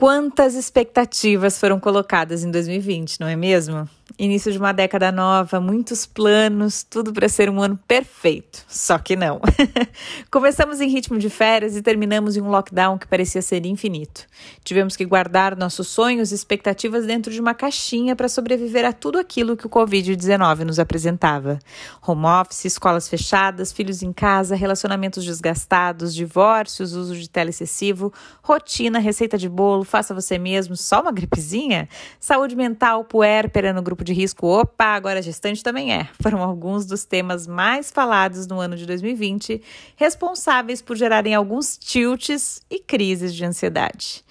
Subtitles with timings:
[0.00, 3.86] Quantas expectativas foram colocadas em 2020, não é mesmo?
[4.18, 8.64] Início de uma década nova, muitos planos, tudo para ser um ano perfeito.
[8.66, 9.40] Só que não.
[10.30, 14.26] Começamos em ritmo de férias e terminamos em um lockdown que parecia ser infinito.
[14.64, 19.18] Tivemos que guardar nossos sonhos e expectativas dentro de uma caixinha para sobreviver a tudo
[19.18, 21.58] aquilo que o Covid-19 nos apresentava:
[22.06, 28.12] home office, escolas fechadas, filhos em casa, relacionamentos desgastados, divórcios, uso de tela excessivo,
[28.42, 31.88] rotina, receita de bolo faça você mesmo, só uma gripezinha?
[32.18, 36.08] Saúde mental, puérpera no grupo de risco, opa, agora gestante também é.
[36.22, 39.60] Foram alguns dos temas mais falados no ano de 2020,
[39.96, 44.24] responsáveis por gerarem alguns tilts e crises de ansiedade.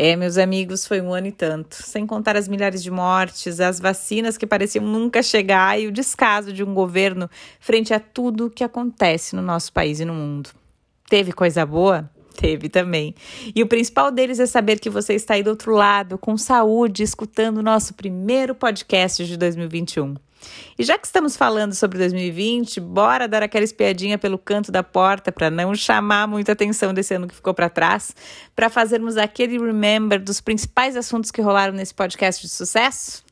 [0.00, 1.74] É, meus amigos, foi um ano e tanto.
[1.74, 6.52] Sem contar as milhares de mortes, as vacinas que pareciam nunca chegar e o descaso
[6.52, 7.28] de um governo
[7.58, 10.50] frente a tudo que acontece no nosso país e no mundo.
[11.08, 12.08] Teve coisa boa?
[12.38, 13.16] Teve também.
[13.52, 17.02] E o principal deles é saber que você está aí do outro lado, com saúde,
[17.02, 20.14] escutando o nosso primeiro podcast de 2021.
[20.78, 25.32] E já que estamos falando sobre 2020, bora dar aquela espiadinha pelo canto da porta
[25.32, 28.14] para não chamar muita atenção desse ano que ficou para trás,
[28.54, 33.27] para fazermos aquele remember dos principais assuntos que rolaram nesse podcast de sucesso?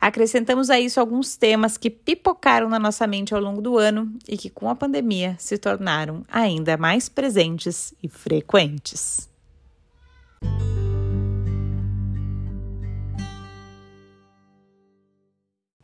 [0.00, 4.36] Acrescentamos a isso alguns temas que pipocaram na nossa mente ao longo do ano e
[4.36, 9.28] que, com a pandemia, se tornaram ainda mais presentes e frequentes.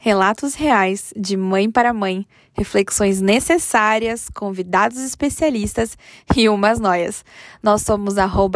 [0.03, 5.95] Relatos reais de mãe para mãe, reflexões necessárias, convidados especialistas
[6.35, 7.23] e umas noias.
[7.63, 8.15] Nós somos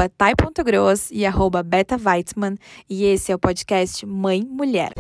[0.09, 1.27] tai.gross e
[1.63, 2.57] beta Weitzman
[2.89, 4.95] e esse é o podcast Mãe Mulher.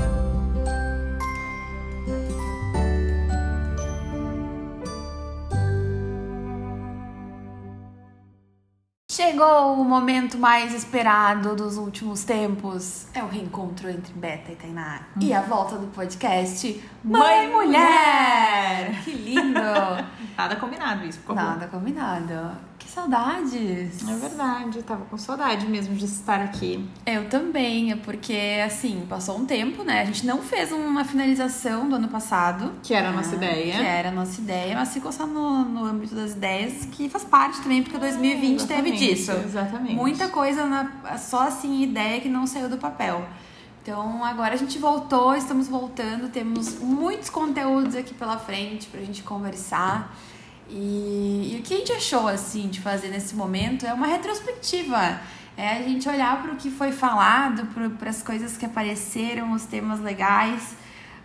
[9.24, 13.06] Chegou o momento mais esperado dos últimos tempos.
[13.14, 15.00] É o reencontro entre Beta e Tainá.
[15.16, 15.20] Hum.
[15.22, 18.90] E a volta do podcast Mãe, Mãe Mulher!
[18.90, 19.02] Mulher!
[19.02, 19.60] Que lindo!
[20.36, 21.78] Nada combinado isso, ficou Nada bom.
[21.78, 22.58] combinado.
[22.78, 24.06] Que saudades!
[24.06, 26.86] É verdade, eu tava com saudade mesmo de estar aqui.
[27.06, 30.02] Eu também, é porque, assim, passou um tempo, né?
[30.02, 32.72] A gente não fez uma finalização do ano passado.
[32.82, 33.36] Que era a nossa né?
[33.36, 33.74] ideia.
[33.74, 37.24] Que era a nossa ideia, mas ficou só no, no âmbito das ideias, que faz
[37.24, 39.13] parte também, porque 2020 é, teve disso.
[39.44, 39.94] Exatamente.
[39.94, 43.26] Muita coisa, na, só assim, ideia que não saiu do papel.
[43.82, 49.22] Então, agora a gente voltou, estamos voltando, temos muitos conteúdos aqui pela frente pra gente
[49.22, 50.16] conversar.
[50.70, 55.20] E, e o que a gente achou, assim, de fazer nesse momento é uma retrospectiva.
[55.56, 57.66] É a gente olhar para o que foi falado,
[57.98, 60.74] para as coisas que apareceram, os temas legais.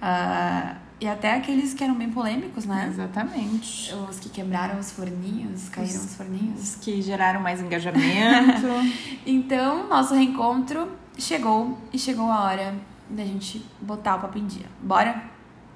[0.01, 2.87] Uh, e até aqueles que eram bem polêmicos, né?
[2.89, 3.93] Exatamente.
[4.09, 6.61] Os que quebraram os forninhos, caíram os, os forninhos.
[6.61, 8.67] Os que geraram mais engajamento.
[9.25, 12.75] então, nosso reencontro chegou e chegou a hora
[13.09, 14.65] da gente botar o papo em dia.
[14.81, 15.23] Bora?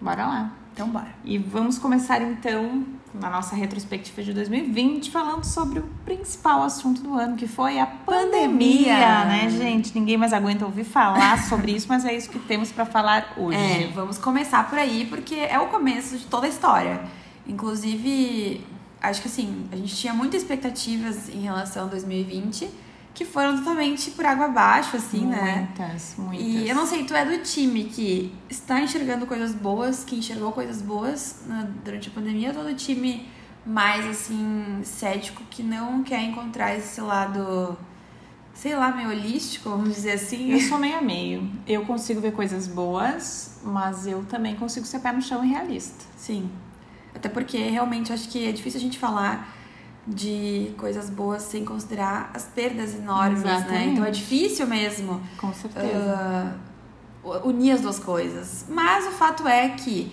[0.01, 0.53] Bora lá.
[0.73, 1.13] Então, bora.
[1.23, 2.83] E vamos começar então
[3.13, 7.85] na nossa retrospectiva de 2020, falando sobre o principal assunto do ano, que foi a
[7.85, 9.93] pandemia, pandemia, né, gente?
[9.93, 13.57] Ninguém mais aguenta ouvir falar sobre isso, mas é isso que temos para falar hoje.
[13.57, 17.01] É, vamos começar por aí, porque é o começo de toda a história.
[17.47, 18.65] Inclusive,
[19.01, 22.82] acho que assim, a gente tinha muitas expectativas em relação a 2020
[23.13, 25.69] que foram totalmente por água abaixo, assim, muitas, né?
[25.77, 26.45] Muitas, muitas.
[26.47, 30.51] E eu não sei, tu é do time que está enxergando coisas boas, que enxergou
[30.51, 33.27] coisas boas né, durante a pandemia, ou do time
[33.65, 37.77] mais, assim, cético, que não quer encontrar esse lado,
[38.53, 40.51] sei lá, meio holístico, vamos dizer assim?
[40.51, 41.49] Eu sou meio a meio.
[41.67, 46.03] Eu consigo ver coisas boas, mas eu também consigo ser pé no chão e realista.
[46.17, 46.49] Sim.
[47.13, 49.62] Até porque, realmente, acho que é difícil a gente falar
[50.05, 53.55] de coisas boas sem considerar as perdas enormes, né?
[53.55, 53.85] Exatamente.
[53.85, 53.91] né?
[53.93, 55.21] Então é difícil mesmo.
[55.37, 56.55] Com certeza.
[57.23, 58.65] Uh, unir as duas coisas.
[58.67, 60.11] Mas o fato é que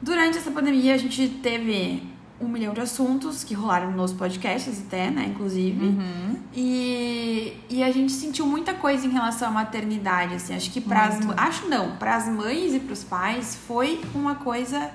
[0.00, 5.10] durante essa pandemia a gente teve um milhão de assuntos que rolaram nos podcasts até,
[5.10, 5.84] né, inclusive.
[5.84, 6.36] Uhum.
[6.54, 10.54] E, e a gente sentiu muita coisa em relação à maternidade, assim.
[10.54, 14.90] Acho que para acho não, para as mães e para os pais foi uma coisa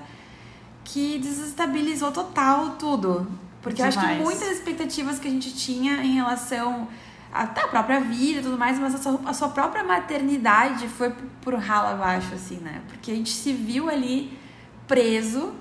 [0.82, 3.26] que desestabilizou total tudo.
[3.66, 3.96] Porque Demais.
[3.96, 6.86] eu acho que muitas expectativas que a gente tinha em relação
[7.34, 11.12] até a própria vida e tudo mais, mas a sua, a sua própria maternidade foi
[11.40, 12.80] pro ralo abaixo, assim, né?
[12.86, 14.38] Porque a gente se viu ali
[14.86, 15.52] preso,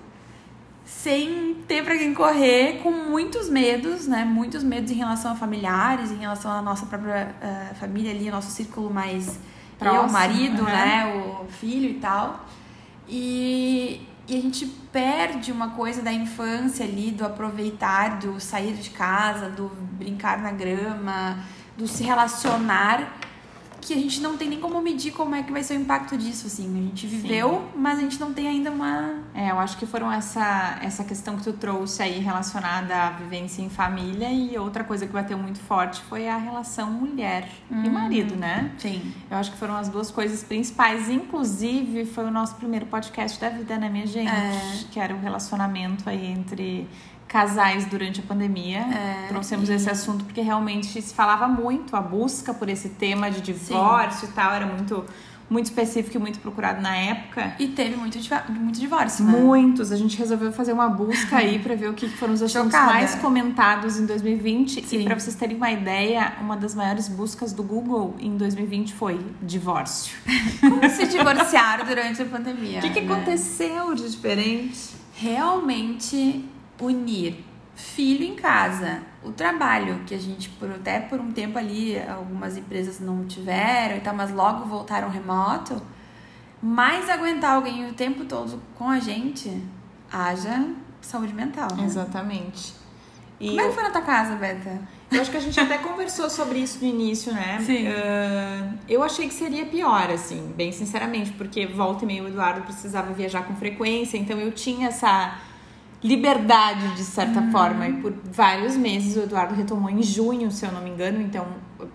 [0.85, 4.23] sem ter para quem correr, com muitos medos, né?
[4.23, 8.51] Muitos medos em relação a familiares, em relação à nossa própria uh, família ali, nosso
[8.51, 9.39] círculo mais
[9.79, 10.65] Próximo, eu, o marido, uhum.
[10.65, 11.39] né?
[11.41, 12.45] O filho e tal.
[13.09, 18.89] E, e a gente perde uma coisa da infância ali, do aproveitar, do sair de
[18.89, 21.39] casa, do brincar na grama,
[21.77, 23.25] do se relacionar
[23.85, 26.17] que a gente não tem nem como medir como é que vai ser o impacto
[26.17, 26.65] disso, assim.
[26.65, 27.79] A gente viveu, Sim.
[27.79, 29.19] mas a gente não tem ainda uma.
[29.33, 33.61] É, eu acho que foram essa, essa questão que tu trouxe aí relacionada à vivência
[33.61, 37.83] em família e outra coisa que bateu muito forte foi a relação mulher hum.
[37.85, 38.71] e marido, né?
[38.79, 39.13] Sim.
[39.29, 41.07] Eu acho que foram as duas coisas principais.
[41.07, 44.31] Inclusive, foi o nosso primeiro podcast da vida, né, minha gente?
[44.31, 44.79] É.
[44.89, 46.88] Que era o relacionamento aí entre
[47.27, 48.80] casais durante a pandemia.
[48.80, 49.74] É, Trouxemos e...
[49.74, 54.31] esse assunto porque realmente se falava muito a busca por esse tema de divórcio Sim.
[54.31, 55.06] e tal, era muito
[55.50, 57.54] muito específico e muito procurado na época.
[57.60, 58.18] E teve muito,
[58.50, 59.31] muito divórcio, né?
[59.31, 59.92] Muitos.
[59.92, 62.92] A gente resolveu fazer uma busca aí para ver o que foram os assuntos Chocada.
[62.92, 64.83] mais comentados em 2020.
[64.86, 65.01] Sim.
[65.01, 69.19] E para vocês terem uma ideia, uma das maiores buscas do Google em 2020 foi
[69.42, 70.18] divórcio.
[70.60, 72.80] Como se divorciar durante a pandemia?
[72.80, 73.13] O que, que né?
[73.13, 74.95] aconteceu de diferente?
[75.13, 76.44] Realmente
[76.80, 77.44] unir
[77.75, 82.56] filho em casa, o trabalho, que a gente, por, até por um tempo ali, algumas
[82.57, 85.81] empresas não tiveram e tal, mas logo voltaram remoto,
[86.62, 89.62] mais aguentar alguém o tempo todo com a gente,
[90.12, 90.69] haja
[91.01, 91.68] saúde mental.
[91.75, 91.83] Né?
[91.83, 92.74] Exatamente.
[93.39, 94.80] E Como é que foi na tua casa, Beta?
[95.12, 97.60] Eu acho que a gente até conversou sobre isso no início, né?
[97.60, 97.88] Sim.
[97.88, 102.62] Uh, eu achei que seria pior, assim, bem sinceramente, porque volta e meio o Eduardo
[102.62, 105.38] precisava viajar com frequência, então eu tinha essa
[106.05, 107.51] liberdade, de certa uhum.
[107.51, 107.87] forma.
[107.87, 111.19] E por vários meses o Eduardo retomou em junho, se eu não me engano.
[111.19, 111.47] Então,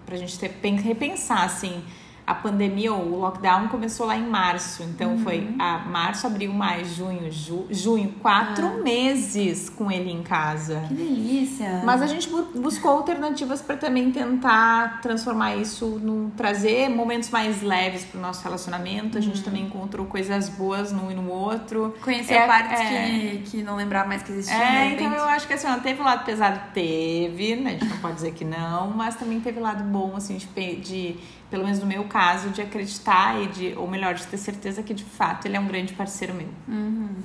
[0.05, 0.51] pra gente ter,
[0.83, 1.83] repensar, assim,
[2.31, 4.85] a pandemia ou o lockdown começou lá em março.
[4.85, 5.25] Então uhum.
[5.25, 8.83] foi a março, abril, maio, junho, ju, junho, quatro ah.
[8.83, 10.85] meses com ele em casa.
[10.87, 11.83] Que delícia!
[11.85, 18.05] Mas a gente buscou alternativas para também tentar transformar isso, no, trazer momentos mais leves
[18.05, 19.19] para o nosso relacionamento.
[19.19, 19.45] A gente uhum.
[19.45, 21.97] também encontrou coisas boas num e no outro.
[22.01, 24.57] Conhecer é, partes é, que, que não lembrava mais que existiam.
[24.57, 27.71] É, então eu acho que assim, ó, teve lado pesado, teve, né?
[27.71, 31.19] A gente não pode dizer que não, mas também teve lado bom, assim, de, de
[31.51, 32.20] pelo menos no meu caso,
[32.53, 35.67] de acreditar e de, ou melhor, de ter certeza que de fato ele é um
[35.67, 36.49] grande parceiro meu.
[36.69, 37.17] Uhum.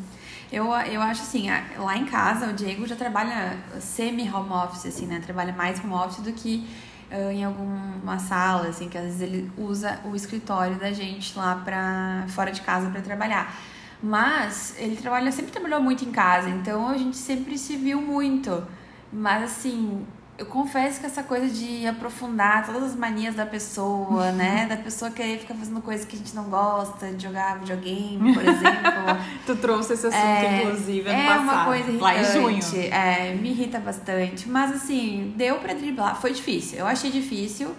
[0.51, 1.47] Eu, eu acho assim,
[1.77, 5.19] lá em casa o Diego já trabalha semi-home office, assim, né?
[5.19, 6.67] Trabalha mais home office do que
[7.11, 11.55] uh, em alguma sala, assim, que às vezes ele usa o escritório da gente lá
[11.55, 13.55] pra fora de casa para trabalhar.
[14.01, 18.63] Mas ele trabalha, sempre trabalhou muito em casa, então a gente sempre se viu muito.
[19.11, 20.05] Mas assim,
[20.37, 24.65] eu confesso que essa coisa de aprofundar todas as manias da pessoa, né?
[24.67, 28.43] Da pessoa querer ficar fazendo coisas que a gente não gosta, de jogar videogame, por
[28.43, 29.17] exemplo.
[29.45, 31.39] tu trouxe esse assunto, é, inclusive, ano é passado.
[31.39, 32.01] É uma coisa irritante.
[32.01, 32.59] Lá em junho.
[32.91, 34.49] É, me irrita bastante.
[34.49, 36.19] Mas, assim, deu pra driblar.
[36.19, 36.79] Foi difícil.
[36.79, 37.73] Eu achei difícil.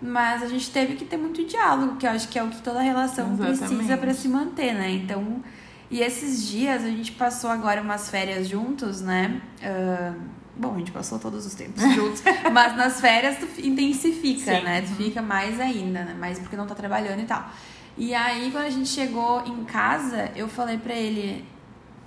[0.00, 2.62] Mas a gente teve que ter muito diálogo, que eu acho que é o que
[2.62, 3.58] toda relação Exatamente.
[3.58, 4.90] precisa para se manter, né?
[4.90, 5.42] Então...
[5.90, 9.40] E esses dias a gente passou agora umas férias juntos, né?
[9.62, 12.22] Uh, Bom, a gente passou todos os tempos juntos,
[12.52, 14.64] mas nas férias tu intensifica, Sim.
[14.64, 14.82] né?
[14.82, 16.16] Tu fica mais ainda, né?
[16.18, 17.48] Mais porque não tá trabalhando e tal.
[17.96, 21.44] E aí, quando a gente chegou em casa, eu falei pra ele: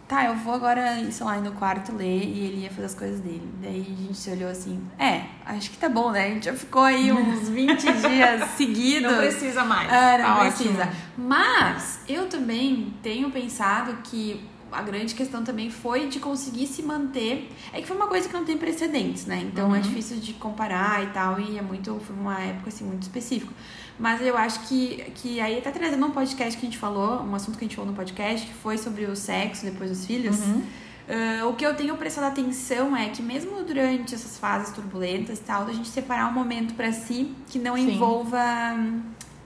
[0.08, 2.96] tá, eu vou agora, sei lá, ir no quarto ler e ele ia fazer as
[2.96, 3.50] coisas dele.
[3.62, 6.26] Daí a gente se olhou assim: é, acho que tá bom, né?
[6.26, 9.12] A gente já ficou aí uns 20 dias seguidos.
[9.12, 9.92] Não precisa mais.
[9.92, 10.82] É, não tá precisa.
[10.84, 10.96] Ótimo.
[11.18, 17.52] Mas eu também tenho pensado que a grande questão também foi de conseguir se manter.
[17.74, 19.42] É que foi uma coisa que não tem precedentes, né?
[19.42, 19.76] Então é uhum.
[19.76, 22.00] é difícil de comparar e tal, e é muito.
[22.00, 23.54] Foi uma época assim muito específica.
[24.00, 27.36] Mas eu acho que, que aí até trazendo um podcast que a gente falou, um
[27.36, 30.40] assunto que a gente falou no podcast, que foi sobre o sexo depois dos filhos.
[30.40, 30.64] Uhum.
[31.12, 35.42] Uh, o que eu tenho prestado atenção é que mesmo durante essas fases turbulentas e
[35.42, 37.96] tal, a gente separar um momento para si que não Sim.
[37.96, 38.40] envolva
[38.76, 39.02] hum,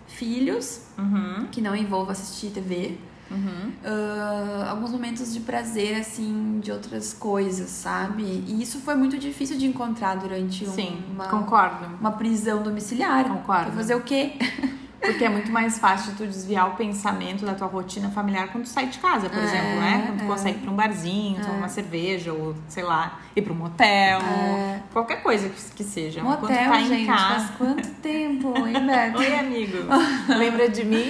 [0.07, 1.47] filhos, uhum.
[1.51, 2.97] que não envolva assistir TV,
[3.29, 3.71] Uhum.
[3.83, 8.23] Uh, alguns momentos de prazer, assim, de outras coisas, sabe?
[8.23, 11.85] E isso foi muito difícil de encontrar durante Sim, uma, concordo.
[11.99, 13.27] uma prisão domiciliar.
[13.27, 13.71] Concordo.
[13.71, 14.33] fazer o quê?
[15.05, 18.69] Porque é muito mais fácil tu desviar o pensamento da tua rotina familiar quando tu
[18.69, 20.03] sai de casa, por é, exemplo, né?
[20.05, 20.27] Quando tu é.
[20.27, 21.41] consegue ir pra um barzinho, é.
[21.41, 24.79] tomar uma cerveja, ou sei lá, ir pra um motel, é.
[24.91, 26.23] qualquer coisa que, seja.
[26.23, 27.35] Motel, quando tu tá gente, em casa.
[27.35, 29.17] Faz quanto tempo, hein, Beto?
[29.19, 29.77] Oi, amigo.
[30.37, 31.05] Lembra de mim?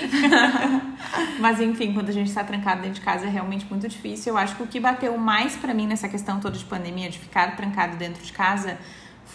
[1.40, 4.34] Mas enfim, quando a gente tá trancado dentro de casa é realmente muito difícil.
[4.34, 7.20] Eu acho que o que bateu mais para mim nessa questão toda de pandemia, de
[7.20, 8.78] ficar trancado dentro de casa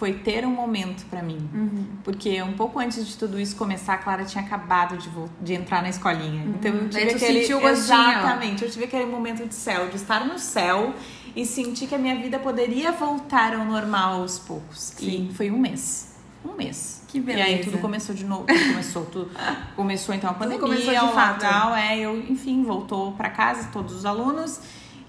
[0.00, 1.47] foi ter um momento para mim.
[1.52, 1.85] Uhum.
[2.02, 5.11] Porque um pouco antes de tudo isso começar, a Clara tinha acabado de,
[5.42, 6.42] de entrar na escolinha.
[6.42, 6.54] Uhum.
[6.59, 9.97] Então eu tive Daí aquele sentiu o exatamente, eu tive aquele momento de céu, de
[9.97, 10.95] estar no céu
[11.37, 14.95] e sentir que a minha vida poderia voltar ao normal aos poucos.
[14.97, 15.28] Sim.
[15.30, 16.14] E foi um mês.
[16.42, 17.02] Um mês.
[17.07, 17.50] Que beleza.
[17.50, 19.30] E aí tudo começou de novo, tudo começou, tudo
[19.76, 21.76] começou então a pandemia, tudo começou de fato.
[21.76, 24.61] é, eu, enfim, voltou para casa todos os alunos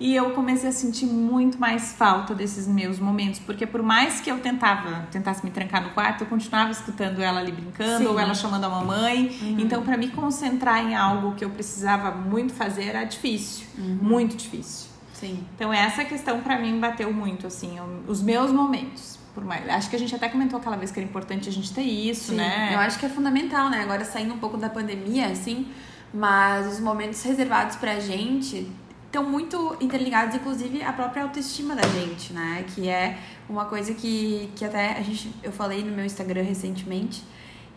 [0.02, 4.32] E eu comecei a sentir muito mais falta desses meus momentos, porque por mais que
[4.32, 8.08] eu tentava, tentasse me trancar no quarto, eu continuava escutando ela ali brincando, Sim.
[8.08, 9.38] ou ela chamando a mamãe.
[9.40, 9.60] Uhum.
[9.60, 14.00] Então, para me concentrar em algo que eu precisava muito fazer era difícil, uhum.
[14.02, 14.90] muito difícil.
[15.14, 15.46] Sim.
[15.56, 17.78] Então, essa questão para mim bateu muito, assim,
[18.08, 19.20] os meus momentos.
[19.36, 21.72] Por mais, acho que a gente até comentou aquela vez que era importante a gente
[21.72, 22.38] ter isso, Sim.
[22.38, 22.74] né?
[22.74, 23.82] Eu acho que é fundamental, né?
[23.84, 25.68] Agora saindo um pouco da pandemia, assim,
[26.12, 28.68] mas os momentos reservados pra gente
[29.12, 32.64] estão muito interligados, inclusive, à própria autoestima da gente, né?
[32.74, 33.18] Que é
[33.50, 37.22] uma coisa que, que até a gente, eu falei no meu Instagram recentemente.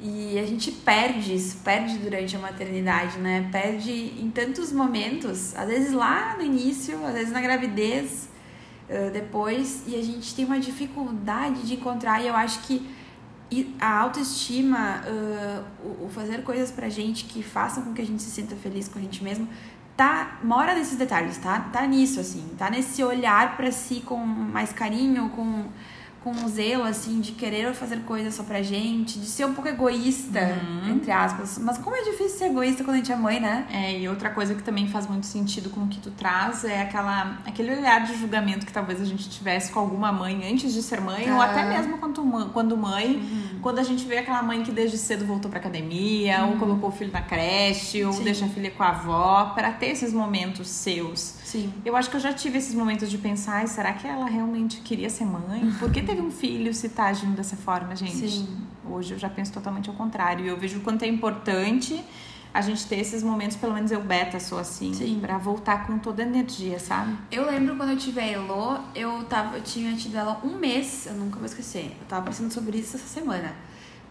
[0.00, 3.49] E a gente perde isso, perde durante a maternidade, né?
[3.50, 8.29] Perde em tantos momentos, às vezes lá no início, às vezes na gravidez,
[9.12, 12.87] depois, e a gente tem uma dificuldade de encontrar, e eu acho que
[13.81, 15.03] a autoestima,
[16.03, 18.99] o fazer coisas pra gente que façam com que a gente se sinta feliz com
[18.99, 19.49] a gente mesmo,
[19.97, 21.61] tá mora nesses detalhes, tá?
[21.73, 25.67] Tá nisso assim, tá nesse olhar para si com mais carinho, com
[26.25, 29.69] com um zelo, assim, de querer fazer coisas só pra gente, de ser um pouco
[29.69, 30.95] egoísta, uhum.
[30.95, 31.59] entre aspas.
[31.59, 33.66] Mas como é difícil ser egoísta quando a gente é mãe, né?
[33.71, 36.81] É, e outra coisa que também faz muito sentido com o que tu traz é
[36.81, 40.83] aquela, aquele olhar de julgamento que talvez a gente tivesse com alguma mãe antes de
[40.83, 43.59] ser mãe, ou até mesmo quando, quando mãe, uhum.
[43.61, 46.52] quando a gente vê aquela mãe que desde cedo voltou pra academia, uhum.
[46.52, 48.25] ou colocou o filho na creche, ou Sim.
[48.25, 51.35] deixa a filha com a avó, para ter esses momentos seus.
[51.45, 51.71] Sim.
[51.85, 55.11] Eu acho que eu já tive esses momentos de pensar, será que ela realmente queria
[55.11, 55.71] ser mãe?
[55.78, 58.28] Por que teve um filho se tá agindo dessa forma, gente?
[58.28, 58.49] Sim.
[58.88, 60.47] Hoje eu já penso totalmente ao contrário.
[60.47, 62.02] Eu vejo o quanto é importante
[62.52, 65.18] a gente ter esses momentos, pelo menos eu beta sou assim, Sim.
[65.21, 67.16] pra voltar com toda a energia, sabe?
[67.30, 71.06] Eu lembro quando eu tive a Elo, eu, tava, eu tinha tido ela um mês,
[71.06, 71.97] eu nunca vou esquecer.
[72.00, 73.52] Eu tava pensando sobre isso essa semana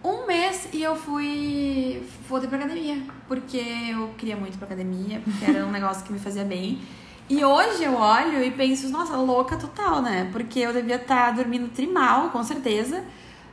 [0.04, 3.02] um mês e eu fui voltei pra academia.
[3.28, 6.82] Porque eu queria muito pra academia, porque era um negócio que me fazia bem.
[7.30, 10.30] E hoje eu olho e penso, nossa, louca total, né?
[10.32, 13.04] Porque eu devia estar tá dormindo trimal, com certeza.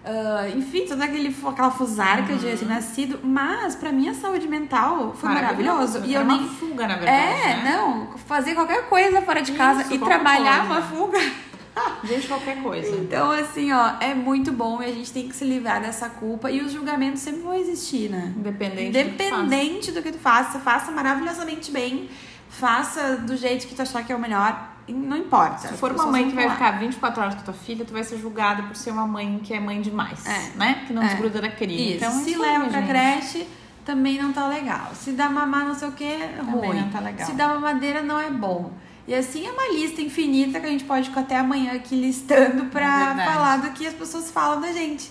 [0.03, 2.39] Uh, enfim, toda aquele, aquela fusarca uhum.
[2.39, 3.21] de ter nascido.
[3.23, 5.99] Mas, pra minha saúde mental, foi maravilhoso.
[5.99, 6.07] maravilhoso.
[6.07, 6.49] E eu uma nem...
[6.49, 7.19] fuga, na verdade.
[7.19, 7.77] É, né?
[7.77, 8.19] não.
[8.27, 10.73] Fazer qualquer coisa fora de casa Isso, e trabalhar coisa.
[10.73, 11.19] uma fuga.
[12.05, 12.97] Gente, qualquer coisa.
[12.97, 16.51] Então, assim, ó, é muito bom e a gente tem que se livrar dessa culpa.
[16.51, 18.35] E os julgamentos sempre vão existir, né?
[18.37, 20.59] Independente, Independente do que tu faça.
[20.59, 22.09] Faça maravilhosamente bem
[22.51, 24.69] faça do jeito que tu achar que é o melhor.
[24.89, 25.69] Não importa.
[25.69, 28.03] Se for uma mãe que vai ficar 24 horas com a tua filha, tu vai
[28.03, 30.27] ser julgada por ser uma mãe que é mãe demais.
[30.27, 30.51] É.
[30.57, 30.85] Né?
[30.87, 31.07] Que não é.
[31.09, 31.97] desgruda da cria.
[31.97, 32.89] Então, se isso leva aí, pra gente.
[32.89, 33.49] creche,
[33.85, 34.91] também não tá legal.
[34.95, 36.81] Se dá mamar não sei o que, Também ruim.
[36.81, 37.25] não tá legal.
[37.27, 38.73] Se dá mamadeira, não é bom.
[39.07, 42.67] E assim é uma lista infinita que a gente pode ficar até amanhã aqui listando
[42.67, 45.11] pra É falar do que as pessoas falam da gente.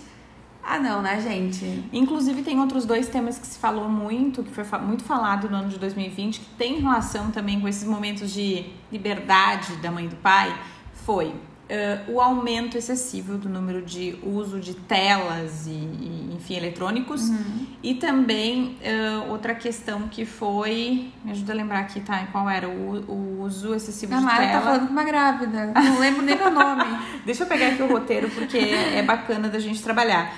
[0.64, 1.84] Ah, não, né, gente?
[1.92, 5.70] Inclusive, tem outros dois temas que se falou muito, que foi muito falado no ano
[5.70, 10.16] de 2020, que tem relação também com esses momentos de liberdade da mãe e do
[10.18, 10.56] pai,
[11.06, 11.34] foi
[11.72, 17.30] eh, o aumento excessivo do número de uso de telas e, e, enfim, eletrônicos.
[17.84, 21.12] E também eh, outra questão que foi.
[21.24, 22.28] Me ajuda a lembrar aqui, tá?
[22.32, 22.68] Qual era?
[22.68, 24.52] O, o uso excessivo A de Mara tela.
[24.52, 25.68] tá falando com uma grávida.
[25.68, 26.86] Não lembro nem meu nome.
[27.24, 30.34] Deixa eu pegar aqui o roteiro, porque é bacana da gente trabalhar.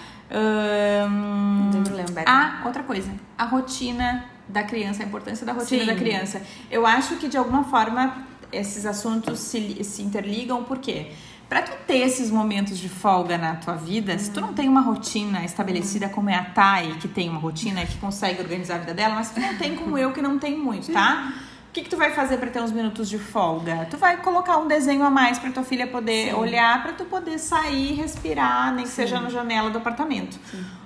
[2.12, 2.30] Beto.
[2.30, 3.12] ah, outra coisa.
[3.38, 5.88] A rotina da criança, a importância da rotina Sim.
[5.88, 6.42] da criança.
[6.70, 11.12] Eu acho que, de alguma forma, esses assuntos se, se interligam, por quê?
[11.48, 14.80] Pra tu ter esses momentos de folga na tua vida, se tu não tem uma
[14.82, 18.94] rotina estabelecida como é a Thay, que tem uma rotina, que consegue organizar a vida
[18.94, 21.34] dela, mas tu não tem como eu, que não tem muito, tá?
[21.72, 23.88] O que, que tu vai fazer para ter uns minutos de folga?
[23.90, 26.34] Tu vai colocar um desenho a mais para tua filha poder Sim.
[26.34, 30.38] olhar, para tu poder sair, respirar, nem que seja na janela do apartamento.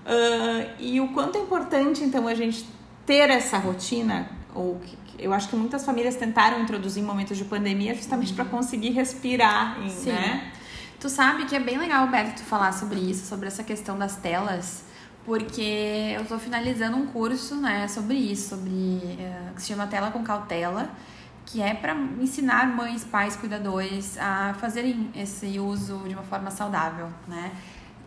[0.06, 2.70] Ah, e o quanto é importante, então, a gente
[3.04, 4.80] ter essa rotina, ou
[5.18, 9.80] eu acho que muitas famílias tentaram introduzir em momentos de pandemia justamente para conseguir respirar,
[9.90, 10.12] Sim.
[10.12, 10.52] né?
[11.00, 14.18] Tu sabe que é bem legal, Beto, tu falar sobre isso, sobre essa questão das
[14.18, 14.86] telas,
[15.26, 20.12] porque eu tô finalizando um curso, né, sobre isso, sobre eh, que se chama Tela
[20.12, 20.90] com Cautela,
[21.46, 27.10] que é para ensinar mães, pais, cuidadores a fazerem esse uso de uma forma saudável,
[27.28, 27.52] né?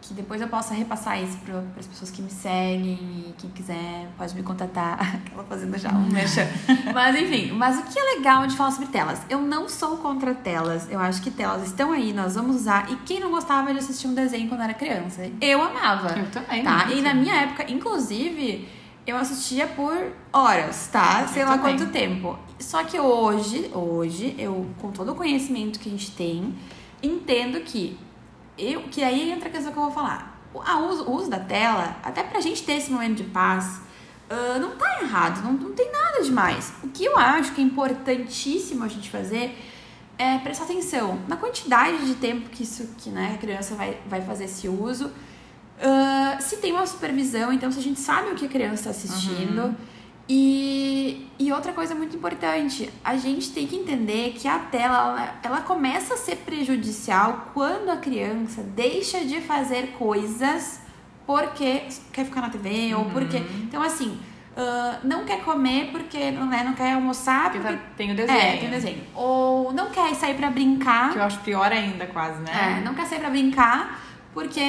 [0.00, 2.94] Que depois eu possa repassar isso para as pessoas que me seguem
[3.28, 5.16] e quem quiser pode me contatar.
[5.26, 6.48] Aquela fazendo já um mexa.
[6.94, 9.20] Mas enfim, mas o que é legal de falar sobre telas?
[9.28, 10.88] Eu não sou contra telas.
[10.90, 12.90] Eu acho que telas estão aí, nós vamos usar.
[12.90, 15.28] E quem não gostava de assistir um desenho quando era criança?
[15.40, 16.16] Eu amava.
[16.18, 16.86] Eu também, Tá?
[16.86, 16.98] muito.
[16.98, 18.68] E na minha época, inclusive,
[19.06, 21.26] eu assistia por horas, tá?
[21.26, 21.76] Sei lá também.
[21.76, 22.38] quanto tempo.
[22.58, 26.54] Só que hoje, hoje, eu, com todo o conhecimento que a gente tem,
[27.02, 27.98] entendo que
[28.58, 30.38] eu, que aí entra a questão que eu vou falar.
[30.52, 33.80] O, a uso, o uso da tela, até pra gente ter esse momento de paz,
[34.30, 36.72] ah, não tá errado, não, não tem nada demais.
[36.82, 39.56] O que eu acho que é importantíssimo a gente fazer
[40.18, 44.20] é prestar atenção na quantidade de tempo que isso que né, a criança vai, vai
[44.20, 45.06] fazer esse uso.
[45.06, 48.90] Uh, se tem uma supervisão, então se a gente sabe o que a criança está
[48.90, 49.62] assistindo.
[49.62, 49.74] Uhum.
[50.28, 55.62] E, e outra coisa muito importante, a gente tem que entender que a tela ela,
[55.62, 60.80] começa a ser prejudicial quando a criança deixa de fazer coisas
[61.26, 63.00] porque quer ficar na TV uhum.
[63.00, 63.38] ou porque.
[63.38, 64.18] Então, assim,
[64.58, 68.40] Uh, não quer comer porque né, não quer almoçar porque, porque tem o desenho.
[68.40, 69.04] É, tem o desenho.
[69.14, 71.12] Ou não quer sair para brincar.
[71.12, 72.78] Que eu acho pior ainda, quase, né?
[72.80, 74.00] É, não quer sair para brincar
[74.38, 74.60] porque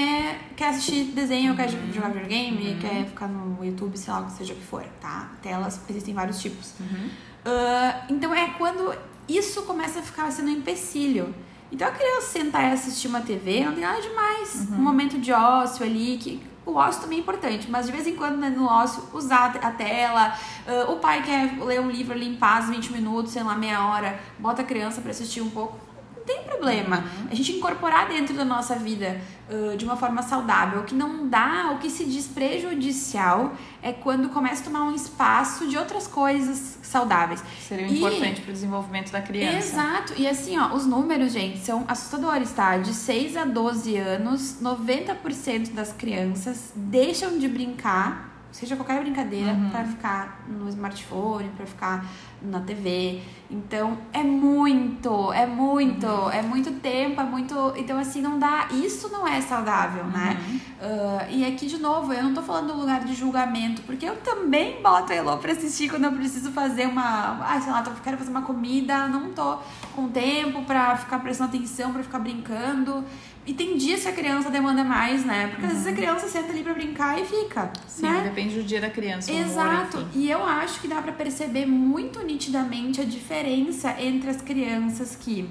[0.57, 1.55] quer assistir desenho, uhum.
[1.55, 2.79] quer jogar videogame, uhum.
[2.79, 5.29] quer ficar no YouTube, sei lá, seja o que for, tá?
[5.43, 6.73] Telas, existem vários tipos.
[6.79, 7.07] Uhum.
[7.07, 8.91] Uh, então é quando
[9.27, 11.35] isso começa a ficar sendo um empecilho.
[11.71, 14.67] Então a criança sentar e assistir uma TV não tem nada demais.
[14.71, 14.77] Uhum.
[14.77, 18.15] Um momento de ócio ali, que o ócio também é importante, mas de vez em
[18.15, 20.33] quando né, no ócio usar a tela.
[20.67, 23.85] Uh, o pai quer ler um livro ali em paz, 20 minutos, sei lá, meia
[23.85, 25.88] hora, bota a criança para assistir um pouco.
[26.19, 26.97] Não tem problema.
[26.97, 27.27] Uhum.
[27.31, 30.81] A gente incorporar dentro da nossa vida uh, de uma forma saudável.
[30.81, 34.93] O que não dá, o que se diz prejudicial é quando começa a tomar um
[34.93, 37.43] espaço de outras coisas saudáveis.
[37.67, 37.97] Seria e...
[37.97, 39.57] importante para o desenvolvimento da criança.
[39.57, 40.13] Exato.
[40.17, 42.77] E assim, ó, os números, gente, são assustadores, tá?
[42.77, 49.69] De 6 a 12 anos, 90% das crianças deixam de brincar, seja qualquer brincadeira, uhum.
[49.69, 52.05] para ficar no smartphone, para ficar
[52.41, 53.21] na TV.
[53.51, 56.31] Então, é muito, é muito, uhum.
[56.31, 57.73] é muito tempo, é muito.
[57.75, 58.67] Então, assim, não dá.
[58.71, 60.37] Isso não é saudável, né?
[60.39, 60.53] uhum.
[60.53, 60.61] né?
[60.79, 64.15] Uh, e aqui, de novo, eu não tô falando do lugar de julgamento, porque eu
[64.17, 67.39] também boto a Elo pra assistir quando eu preciso fazer uma.
[67.41, 69.57] Ah, sei lá, eu quero fazer uma comida, não tô
[69.95, 73.03] com tempo pra ficar prestando atenção, pra ficar brincando.
[73.49, 75.47] E tem dias que a criança demanda mais, né?
[75.47, 75.69] Porque uhum.
[75.69, 75.95] às vezes a uhum.
[75.95, 77.73] criança senta ali pra brincar e fica.
[77.87, 78.21] Sim, né?
[78.23, 79.31] depende do dia da criança.
[79.31, 79.97] Exato.
[79.97, 85.15] Humor, e eu acho que dá para perceber muito nitidamente a diferença entre as crianças
[85.15, 85.49] que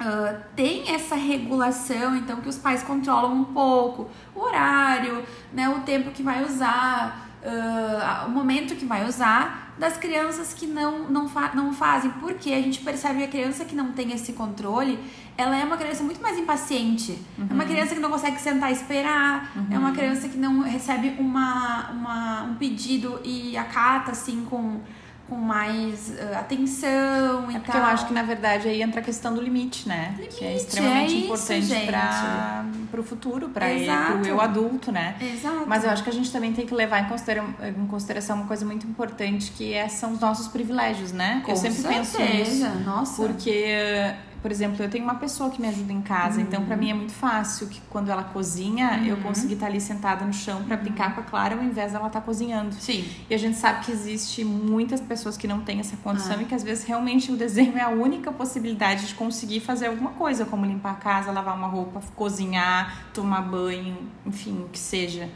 [0.00, 5.22] Uh, tem essa regulação, então que os pais controlam um pouco o horário,
[5.52, 10.66] né, o tempo que vai usar, uh, o momento que vai usar, das crianças que
[10.66, 12.10] não, não, fa não fazem.
[12.20, 14.98] Porque a gente percebe que a criança que não tem esse controle,
[15.36, 17.18] ela é uma criança muito mais impaciente.
[17.38, 17.46] Uhum.
[17.50, 17.70] É uma uhum.
[17.70, 19.52] criança que não consegue sentar e esperar.
[19.56, 19.66] Uhum.
[19.70, 19.94] É uma uhum.
[19.94, 24.80] criança que não recebe uma, uma, um pedido e acata assim com,
[25.28, 27.80] com mais uh, atenção é e porque tal.
[27.80, 30.14] eu acho que na verdade aí entra a questão do limite, né?
[30.16, 31.66] Limite, que é extremamente é importante
[32.90, 35.16] para o futuro, para o eu adulto, né?
[35.20, 35.64] Exato.
[35.66, 38.46] Mas eu acho que a gente também tem que levar em, considera em consideração uma
[38.46, 41.40] coisa muito importante que é, são os nossos privilégios, né?
[41.44, 42.18] Com eu sempre certeza.
[42.18, 42.78] penso nisso.
[42.84, 43.22] Nossa.
[43.22, 46.42] Porque por exemplo, eu tenho uma pessoa que me ajuda em casa, uhum.
[46.42, 49.04] então para mim é muito fácil que quando ela cozinha, uhum.
[49.06, 51.92] eu conseguir estar tá ali sentada no chão para brincar com a Clara ao invés
[51.92, 52.74] dela estar tá cozinhando.
[52.74, 53.04] Sim.
[53.30, 56.42] E a gente sabe que existe muitas pessoas que não têm essa condição ah.
[56.42, 60.10] e que às vezes realmente o desenho é a única possibilidade de conseguir fazer alguma
[60.10, 65.30] coisa, como limpar a casa, lavar uma roupa, cozinhar, tomar banho, enfim, o que seja.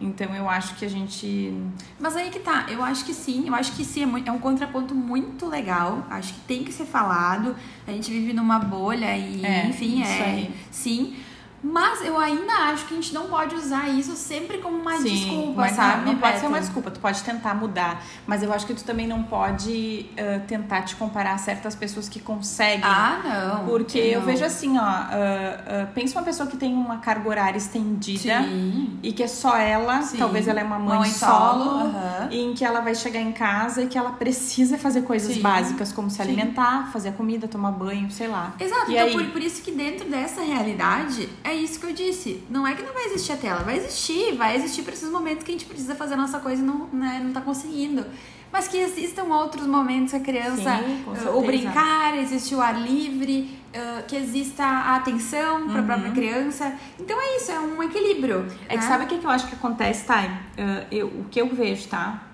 [0.00, 1.52] Então eu acho que a gente.
[1.98, 4.38] Mas aí que tá, eu acho que sim, eu acho que sim, é, é um
[4.38, 6.06] contraponto muito legal.
[6.08, 7.54] Acho que tem que ser falado.
[7.86, 10.22] A gente vive numa bolha e, é, enfim, é.
[10.24, 10.54] Aí.
[10.70, 11.16] Sim.
[11.62, 15.04] Mas eu ainda acho que a gente não pode usar isso sempre como uma Sim,
[15.04, 16.06] desculpa, mas sabe?
[16.06, 18.02] Não, não pode ser uma desculpa, tu pode tentar mudar.
[18.26, 22.08] Mas eu acho que tu também não pode uh, tentar te comparar a certas pessoas
[22.08, 22.80] que conseguem.
[22.82, 23.66] Ah, não.
[23.66, 24.06] Porque não.
[24.06, 28.42] eu vejo assim, ó, uh, uh, pensa uma pessoa que tem uma carga horária estendida
[28.42, 28.98] Sim.
[29.02, 30.16] e que é só ela, Sim.
[30.16, 32.28] talvez ela é uma mãe, mãe solo, solo uhum.
[32.30, 35.92] e em que ela vai chegar em casa e que ela precisa fazer coisas básicas,
[35.92, 38.54] como se alimentar, fazer comida, tomar banho, sei lá.
[38.58, 39.12] Exato, e então aí...
[39.12, 42.82] por, por isso que dentro dessa realidade, é isso que eu disse não é que
[42.82, 45.66] não vai existir a tela, vai existir, vai existir para esses momentos que a gente
[45.66, 48.04] precisa fazer a nossa coisa e não, né, não tá conseguindo.
[48.52, 52.80] Mas que existam outros momentos que a criança Sim, uh, ou brincar, existe o ar
[52.80, 55.86] livre, uh, que exista a atenção para a uhum.
[55.86, 56.74] própria criança.
[56.98, 58.46] Então é isso, é um equilíbrio.
[58.68, 58.78] É né?
[58.78, 60.26] que sabe o que, que eu acho que acontece, Thay?
[60.26, 62.24] Uh, eu, o que eu vejo, tá?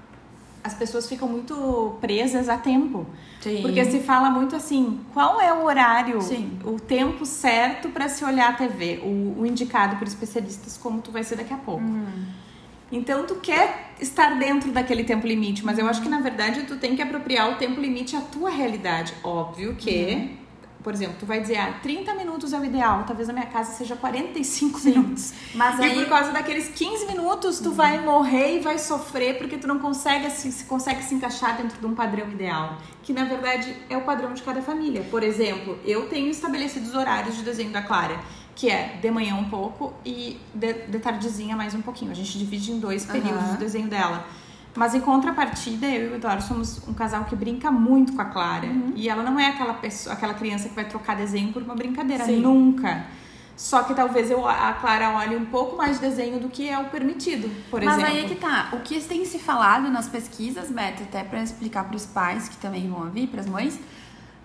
[0.66, 3.06] As pessoas ficam muito presas a tempo.
[3.40, 3.62] Sim.
[3.62, 6.58] Porque se fala muito assim, qual é o horário, Sim.
[6.64, 11.12] o tempo certo para se olhar a TV, o, o, indicado por especialistas, como tu
[11.12, 11.84] vai ser daqui a pouco.
[11.84, 12.26] Uhum.
[12.90, 16.76] Então tu quer estar dentro daquele tempo limite, mas eu acho que na verdade tu
[16.76, 19.14] tem que apropriar o tempo limite à tua realidade.
[19.22, 20.45] Óbvio que uhum
[20.86, 23.72] por exemplo, tu vai dizer, ah, 30 minutos é o ideal, talvez na minha casa
[23.72, 24.90] seja 45 Sim.
[24.90, 25.34] minutos.
[25.52, 25.90] Mas aí...
[25.90, 27.74] E por causa daqueles 15 minutos, tu uhum.
[27.74, 31.80] vai morrer e vai sofrer porque tu não consegue se, se consegue se encaixar dentro
[31.80, 35.02] de um padrão ideal, que na verdade é o padrão de cada família.
[35.10, 38.20] Por exemplo, eu tenho estabelecidos horários de desenho da Clara,
[38.54, 42.12] que é de manhã um pouco e de, de tardezinha mais um pouquinho.
[42.12, 43.54] A gente divide em dois períodos uhum.
[43.54, 44.24] do desenho dela
[44.76, 48.26] Mas em contrapartida, eu e o Eduardo somos um casal que brinca muito com a
[48.26, 48.66] Clara.
[48.66, 48.92] Uhum.
[48.94, 52.24] E ela não é aquela pessoa, aquela criança que vai trocar desenho por uma brincadeira.
[52.24, 52.40] Sim.
[52.40, 53.06] Nunca.
[53.56, 56.78] Só que talvez eu, a Clara olhe um pouco mais de desenho do que é
[56.78, 58.12] o permitido, por Mas exemplo.
[58.12, 58.68] Mas aí é que tá.
[58.74, 62.56] O que tem se falado nas pesquisas, Beto, até para explicar para os pais que
[62.58, 63.80] também vão ouvir, para as mães,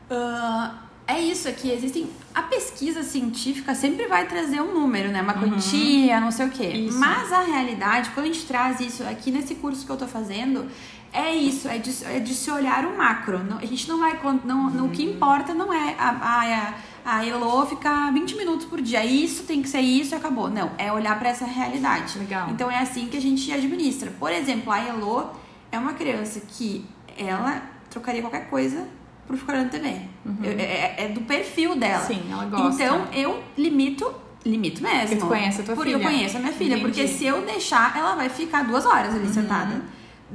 [0.10, 0.74] uh,
[1.08, 1.72] é isso aqui.
[1.72, 2.10] É existem.
[2.34, 5.22] A pesquisa científica sempre vai trazer um número, né?
[5.22, 5.52] Uma uhum.
[5.52, 6.22] quantia, uhum.
[6.22, 6.68] não sei o quê.
[6.68, 6.98] Isso.
[6.98, 10.68] Mas a realidade, quando a gente traz isso aqui nesse curso que eu tô fazendo,
[11.14, 13.44] é isso, é de, é de se olhar o macro.
[13.44, 14.18] Não, a gente não vai.
[14.46, 14.86] Não, uhum.
[14.86, 16.74] O que importa não é a, a,
[17.18, 19.04] a Elo ficar 20 minutos por dia.
[19.04, 20.50] Isso tem que ser isso e acabou.
[20.50, 22.18] Não, é olhar para essa realidade.
[22.18, 22.50] Legal.
[22.52, 24.12] Então é assim que a gente administra.
[24.18, 25.32] Por exemplo, a Elo
[25.72, 26.86] é uma criança que
[27.18, 28.88] ela trocaria qualquer coisa
[29.28, 29.88] por ficar olhando TV.
[30.26, 30.38] Uhum.
[30.44, 32.04] Eu, é, é, do perfil dela.
[32.04, 32.84] Sim, ela gosta.
[32.84, 34.14] Então eu limito
[34.46, 35.02] limito mesmo.
[35.02, 36.02] Porque tu conhece a tua porque filha.
[36.02, 36.74] eu conheço a minha filha.
[36.74, 36.86] Entendi.
[36.86, 39.34] Porque se eu deixar, ela vai ficar duas horas ali uhum.
[39.34, 39.82] sentada.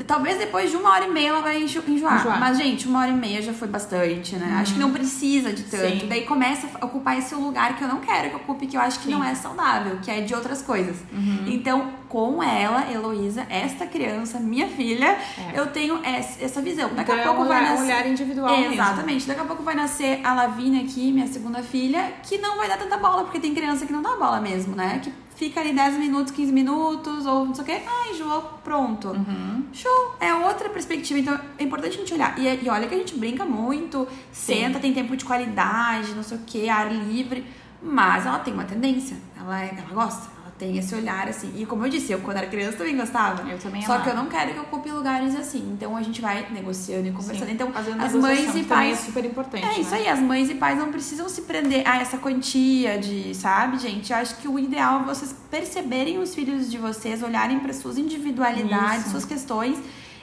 [0.04, 1.88] Talvez depois de uma hora e meia ela vai enjoar.
[1.88, 2.40] enjoar.
[2.40, 4.46] Mas, gente, uma hora e meia já foi bastante, né?
[4.46, 4.58] Uhum.
[4.58, 6.00] Acho que não precisa de tanto.
[6.00, 6.06] Sim.
[6.08, 8.98] Daí começa a ocupar esse lugar que eu não quero que ocupe, que eu acho
[8.98, 9.12] que Sim.
[9.12, 10.96] não é saudável, que é de outras coisas.
[11.12, 11.44] Uhum.
[11.46, 15.58] Então, com ela, Heloísa, esta criança, minha filha, é.
[15.58, 16.90] eu tenho essa visão.
[16.94, 17.84] Daqui então a pouco é um vai olhar, nascer.
[17.84, 18.54] Olhar individual.
[18.54, 19.12] Exatamente.
[19.14, 19.28] Mesmo.
[19.28, 22.76] Daqui a pouco vai nascer a Lavínia aqui, minha segunda filha, que não vai dar
[22.76, 25.00] tanta bola, porque tem criança que não dá bola mesmo, né?
[25.02, 27.82] Que fica ali 10 minutos, 15 minutos, ou não sei o quê.
[27.86, 29.08] Ah, enjoou, pronto.
[29.08, 29.64] Uhum.
[29.72, 30.16] Show!
[30.18, 31.20] É outra perspectiva.
[31.20, 32.38] Então é importante a gente olhar.
[32.38, 34.80] E, e olha que a gente brinca muito, senta, Sim.
[34.80, 37.44] tem tempo de qualidade, não sei o quê, ar livre.
[37.82, 39.16] Mas ela tem uma tendência.
[39.38, 41.52] Ela, é, ela gosta tem esse olhar, assim.
[41.56, 43.48] E como eu disse, eu quando era criança também gostava.
[43.48, 44.04] Eu também Só amava.
[44.04, 45.72] que eu não quero que ocupe lugares assim.
[45.72, 47.46] Então a gente vai negociando e conversando.
[47.46, 48.98] Sim, então as mães e pais.
[48.98, 49.64] É super importante.
[49.64, 49.80] É né?
[49.80, 53.78] isso aí, as mães e pais não precisam se prender a essa quantia de, sabe,
[53.78, 54.12] gente?
[54.12, 57.98] Eu acho que o ideal é vocês perceberem os filhos de vocês, olharem para suas
[57.98, 59.10] individualidades, isso.
[59.10, 59.78] suas questões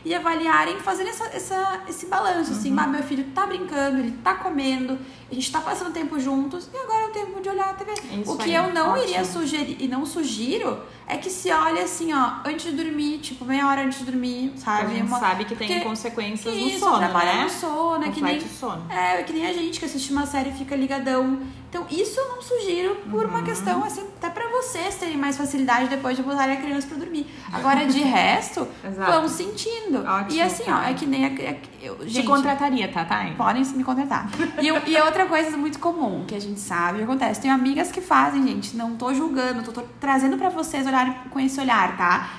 [0.05, 2.79] e avaliarem, fazerem essa, essa, esse balanço, assim, uhum.
[2.79, 4.97] assim, meu filho tá brincando, ele tá comendo,
[5.31, 7.93] a gente tá passando tempo juntos e agora é o tempo de olhar a TV.
[7.93, 9.07] Isso o que aí, eu não ótimo.
[9.07, 13.45] iria sugerir e não sugiro é que se olhe assim, ó, antes de dormir, tipo,
[13.45, 14.85] meia hora antes de dormir, sabe?
[14.85, 15.19] A gente uma...
[15.19, 17.43] sabe que tem Porque consequências isso, no sono, trabalha né?
[17.43, 18.85] no sono, é que nem sono.
[18.89, 21.39] É, é que nem a gente que assiste uma série e fica ligadão.
[21.69, 23.31] Então, isso eu não sugiro por uhum.
[23.31, 26.97] uma questão assim, até para vocês terem mais facilidade depois de botarem a criança para
[26.97, 27.25] dormir.
[27.51, 30.03] Agora, de resto, vão sentindo.
[30.05, 33.25] Ótimo, e assim, ó, é que nem a, é, eu, gente, Te contrataria, tá, tá?
[33.35, 34.29] Podem me contratar.
[34.61, 38.45] e, e outra coisa muito comum que a gente sabe, acontece, tem amigas que fazem,
[38.47, 42.29] gente, não tô julgando, tô, tô trazendo para vocês olharem com esse olhar, tá?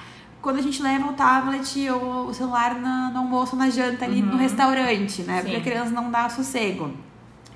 [0.41, 4.21] Quando a gente leva o tablet ou o celular na, no almoço, na janta ali
[4.21, 4.33] uhum.
[4.33, 5.37] no restaurante, né?
[5.37, 5.43] Sim.
[5.43, 6.93] Porque a criança não dá sossego.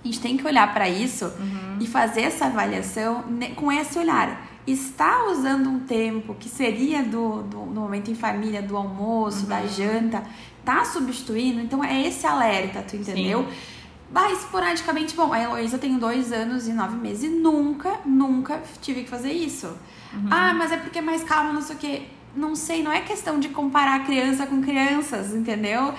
[0.03, 1.79] A gente tem que olhar para isso uhum.
[1.81, 3.25] e fazer essa avaliação
[3.57, 4.47] com esse olhar.
[4.67, 9.49] Está usando um tempo que seria do, do, do momento em família, do almoço, uhum.
[9.49, 10.23] da janta,
[10.65, 11.61] tá substituindo?
[11.61, 13.45] Então é esse alerta, tu entendeu?
[13.45, 13.57] Sim.
[14.11, 19.03] Bah, esporadicamente, bom, a Heloísa tem dois anos e nove meses e nunca, nunca tive
[19.03, 19.77] que fazer isso.
[20.13, 20.29] Uhum.
[20.31, 22.03] Ah, mas é porque é mais calmo, não sei o quê.
[22.37, 25.93] Não sei, não é questão de comparar criança com crianças, entendeu?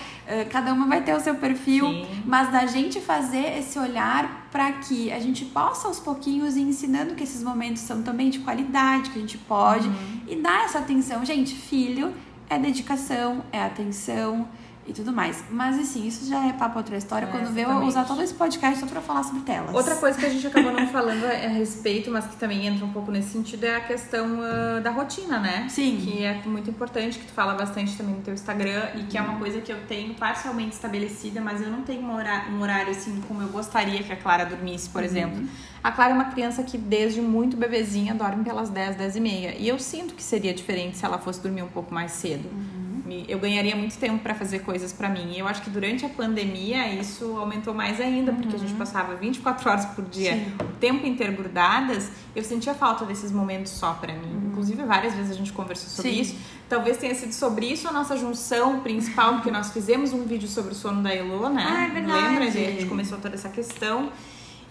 [0.52, 2.08] Cada uma vai ter o seu perfil, Sim.
[2.24, 7.16] mas da gente fazer esse olhar para que a gente possa aos pouquinhos ir ensinando
[7.16, 10.22] que esses momentos são também de qualidade, que a gente pode, uhum.
[10.28, 11.26] e dar essa atenção.
[11.26, 12.14] Gente, filho
[12.50, 14.48] é dedicação, é atenção,
[14.90, 15.44] e tudo mais.
[15.50, 17.26] Mas assim, isso já é papo outra história.
[17.28, 19.74] É, Quando vê, eu usar todo esse podcast só pra falar sobre telas.
[19.74, 22.92] Outra coisa que a gente acabou não falando a respeito, mas que também entra um
[22.92, 25.68] pouco nesse sentido, é a questão uh, da rotina, né?
[25.70, 25.98] Sim.
[25.98, 29.22] Que é muito importante, que tu fala bastante também no teu Instagram e que é
[29.22, 32.92] uma coisa que eu tenho parcialmente estabelecida, mas eu não tenho um horário, um horário
[32.92, 35.06] assim como eu gostaria que a Clara dormisse, por uhum.
[35.06, 35.44] exemplo.
[35.84, 39.56] A Clara é uma criança que desde muito bebezinha dorme pelas 10, 10 e meia.
[39.58, 42.50] E eu sinto que seria diferente se ela fosse dormir um pouco mais cedo.
[42.50, 42.79] Uhum
[43.28, 45.34] eu ganharia muito tempo para fazer coisas para mim.
[45.34, 48.80] E eu acho que durante a pandemia isso aumentou mais ainda, porque a gente uhum.
[48.80, 50.54] passava 24 horas por dia, Sim.
[50.62, 52.12] o tempo inteiro grudadas.
[52.36, 54.32] Eu sentia falta desses momentos só para mim.
[54.34, 54.48] Uhum.
[54.52, 56.22] Inclusive, várias vezes a gente conversou sobre Sim.
[56.22, 56.36] isso.
[56.68, 60.72] Talvez tenha sido sobre isso a nossa junção principal, porque nós fizemos um vídeo sobre
[60.72, 61.66] o sono da Elo, né?
[61.68, 62.28] Ah, é verdade.
[62.28, 62.46] Lembra?
[62.46, 64.12] A gente começou toda essa questão.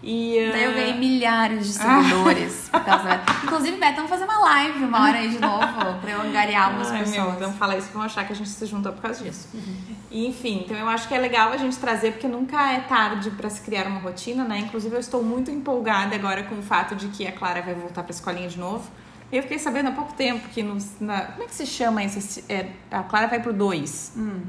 [0.02, 0.52] E, uh...
[0.52, 2.68] Daí eu ganhei milhares de seguidores.
[2.72, 3.22] por causa da...
[3.44, 6.90] Inclusive, Beto, vamos fazer uma live uma hora aí de novo pra eu angariar umas
[6.90, 7.38] Ai, pessoas.
[7.38, 9.48] Meu, não fala isso que vão achar que a gente se juntou por causa disso.
[9.52, 9.96] Uhum.
[10.10, 13.30] E, enfim, então eu acho que é legal a gente trazer, porque nunca é tarde
[13.30, 14.58] para se criar uma rotina, né?
[14.58, 18.02] Inclusive, eu estou muito empolgada agora com o fato de que a Clara vai voltar
[18.02, 18.88] pra escolinha de novo.
[19.30, 22.42] Eu fiquei sabendo há pouco tempo que nos, na, como é que se chama isso?
[22.48, 24.12] É, a Clara vai pro 2.
[24.16, 24.40] Hum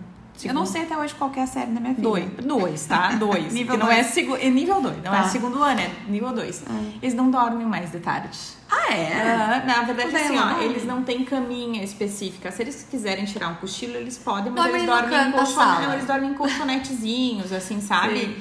[0.48, 2.08] Eu não sei até hoje qual é a série da minha filha.
[2.08, 3.14] Dois, dois tá?
[3.20, 3.52] Dois.
[3.54, 3.98] nível não dois.
[4.00, 4.36] é, segu...
[4.36, 5.20] é nível dois, não Tá.
[5.20, 6.64] é segundo ano, é nível dois.
[7.02, 8.38] Eles não dormem mais de tarde.
[8.72, 9.14] Ah, é?
[9.22, 12.52] Ah, na verdade, assim, ó, eles não têm caminha específica.
[12.52, 15.32] Se eles quiserem tirar um cochilo, eles podem, mas eles dormem em.
[15.88, 18.20] Não, eles dormem em colchonetezinhos, assim, sabe?
[18.20, 18.36] Sim.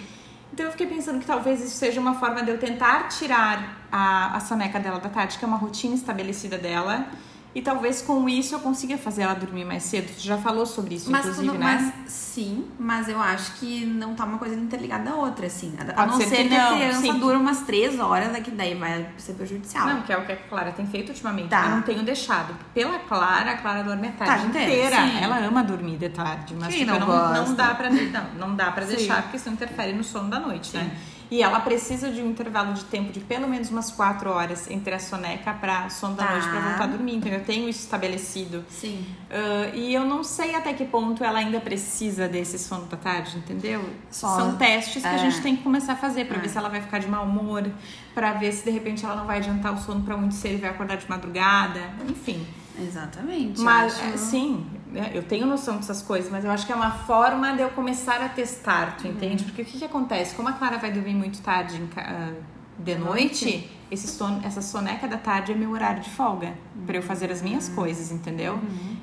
[0.53, 4.37] Então eu fiquei pensando que talvez isso seja uma forma de eu tentar tirar a,
[4.37, 7.07] a soneca dela da tarde, que é uma rotina estabelecida dela.
[7.55, 10.15] E talvez com isso eu consiga fazer ela dormir mais cedo.
[10.15, 11.93] Tu já falou sobre isso, Mas, inclusive, tudo, né?
[12.05, 15.75] mas sim, mas eu acho que não tá uma coisa interligada à outra, assim.
[15.79, 17.19] A, Pode não ser ser que que, a não, criança sim.
[17.19, 19.87] dura umas três horas, é que daí vai ser prejudicial.
[19.87, 21.49] Não, que é o que a Clara tem feito ultimamente.
[21.49, 21.65] Tá.
[21.65, 22.55] Eu não tenho deixado.
[22.75, 25.19] Pela Clara, a Clara dorme a tarde Tarde inteira, sim.
[25.21, 28.71] Ela ama dormir de tarde, mas tipo, não não, não dá pra, não, não dá
[28.71, 28.97] pra Sim.
[28.97, 30.97] deixar, porque isso interfere no sono da noite, né?
[31.31, 34.95] E ela precisa de um intervalo de tempo de pelo menos umas quatro horas entre
[34.95, 36.33] a soneca pra sono da Tá.
[36.33, 37.17] noite pra voltar a dormir.
[37.17, 38.65] Então eu tenho isso estabelecido.
[38.71, 39.05] Sim.
[39.31, 43.37] Ah, e eu não sei até que ponto ela ainda precisa desse sono da tarde,
[43.37, 43.85] entendeu?
[44.11, 45.19] Só- São testes que a é.
[45.19, 46.41] gente tem que começar a fazer pra É.
[46.41, 47.71] ver se ela vai ficar de mau humor,
[48.15, 50.57] pra ver se de repente ela não vai adiantar o sono pra muito cedo e
[50.59, 52.47] vai acordar de madrugada, enfim.
[52.81, 53.61] Exatamente.
[53.61, 56.77] Mas acho- é, sim, né, eu tenho noção dessas coisas, mas eu acho que é
[56.77, 59.13] uma forma de eu começar a testar, tu Uhum.
[59.15, 59.45] entende?
[59.45, 60.35] Porque o que, que acontece?
[60.35, 62.33] Como a Clara vai dormir muito tarde ah,
[62.79, 66.53] de noite, esse sono, essa soneca da tarde é meu horário de folga
[66.87, 67.49] pra eu fazer as Uhum.
[67.49, 68.61] minhas coisas, entendeu?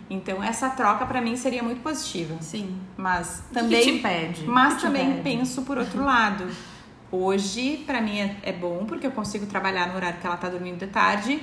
[0.09, 2.35] Então essa troca pra mim seria muito positiva.
[2.41, 2.77] Sim.
[2.95, 4.43] Mas que também te impede?
[4.47, 6.47] Mas que também penso por outro lado.
[7.11, 10.49] Hoje, pra mim, é, é bom, porque eu consigo trabalhar no horário que ela tá
[10.49, 11.41] dormindo de tarde.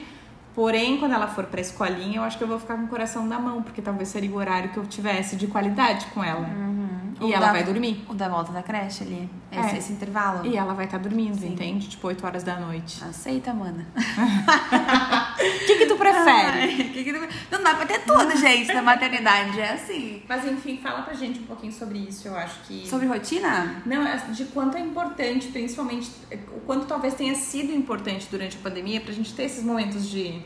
[0.55, 3.25] Porém, quando ela for pra escolinha, eu acho que eu vou ficar com o coração
[3.27, 6.47] na mão, porque talvez seria o horário que eu tivesse de qualidade com ela.
[6.47, 6.82] O
[7.29, 8.05] E ela da- vai dormir.
[8.09, 9.29] O da volta da creche ali.
[9.51, 9.79] Esse, É.
[9.79, 10.47] esse intervalo.
[10.47, 11.53] E ela vai estar dormindo, Sim.
[11.53, 11.89] entende?
[11.89, 13.03] Tipo, 8 horas da noite.
[13.05, 13.87] Aceita, mana.
[13.97, 13.97] O
[15.67, 16.59] que, que tu prefere?
[16.59, 19.61] Ai, que que tu- Não dá pra ter tudo, gente, na maternidade.
[19.61, 20.23] É assim.
[20.29, 22.87] Mas enfim, fala pra gente um pouquinho sobre isso, eu acho que.
[22.89, 23.83] Sobre rotina?
[23.87, 26.11] Não, é de quanto é importante, principalmente,
[26.57, 30.41] o quanto talvez tenha sido importante durante a pandemia pra gente ter esses momentos de.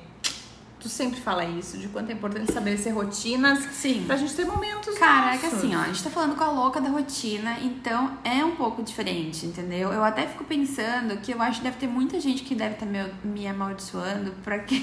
[0.87, 4.05] Tu sempre fala isso, de quanto é importante estabelecer rotinas Sim.
[4.07, 4.97] pra gente ter momentos.
[4.97, 5.59] Cara, é que nossos.
[5.59, 8.85] assim, ó, a gente tá falando com a louca da rotina, então é um pouco
[8.85, 9.93] diferente, entendeu?
[9.93, 12.87] Eu até fico pensando que eu acho que deve ter muita gente que deve estar
[12.87, 14.79] me, me amaldiçoando pra que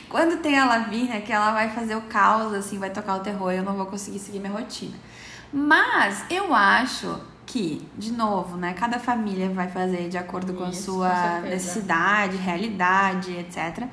[0.08, 3.52] quando tem a Lavínia, que ela vai fazer o caos, assim, vai tocar o terror,
[3.52, 4.96] eu não vou conseguir seguir minha rotina.
[5.52, 10.70] Mas eu acho que, de novo, né, cada família vai fazer de acordo com a
[10.70, 11.54] Isso, com sua certeza.
[11.54, 13.86] necessidade, realidade, etc.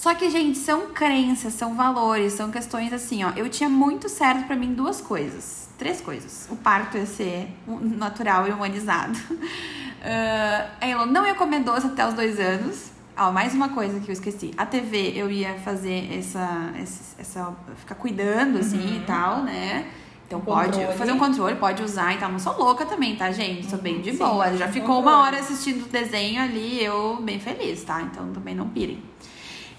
[0.00, 3.30] Só que, gente, são crenças, são valores, são questões assim, ó.
[3.34, 5.68] Eu tinha muito certo pra mim duas coisas.
[5.76, 6.46] Três coisas.
[6.50, 9.18] O parto ia ser natural e humanizado.
[10.00, 12.92] Ah, a Elon não ia comer doce até os dois anos.
[13.16, 14.52] Ó, mais uma coisa que eu esqueci.
[14.56, 16.70] A TV eu ia fazer essa.
[16.80, 19.88] essa, essa- ficar cuidando, assim e tal, né?
[20.24, 20.96] Então Um pode controle.
[20.96, 22.30] fazer um controle, pode usar e tal.
[22.30, 23.68] Não sou louca também, tá, gente?
[23.68, 24.56] Sou bem de Sim, boa.
[24.56, 25.16] Já ficou controle.
[25.16, 28.00] uma hora assistindo o desenho ali, eu bem feliz, tá?
[28.00, 29.02] Então também não pirem.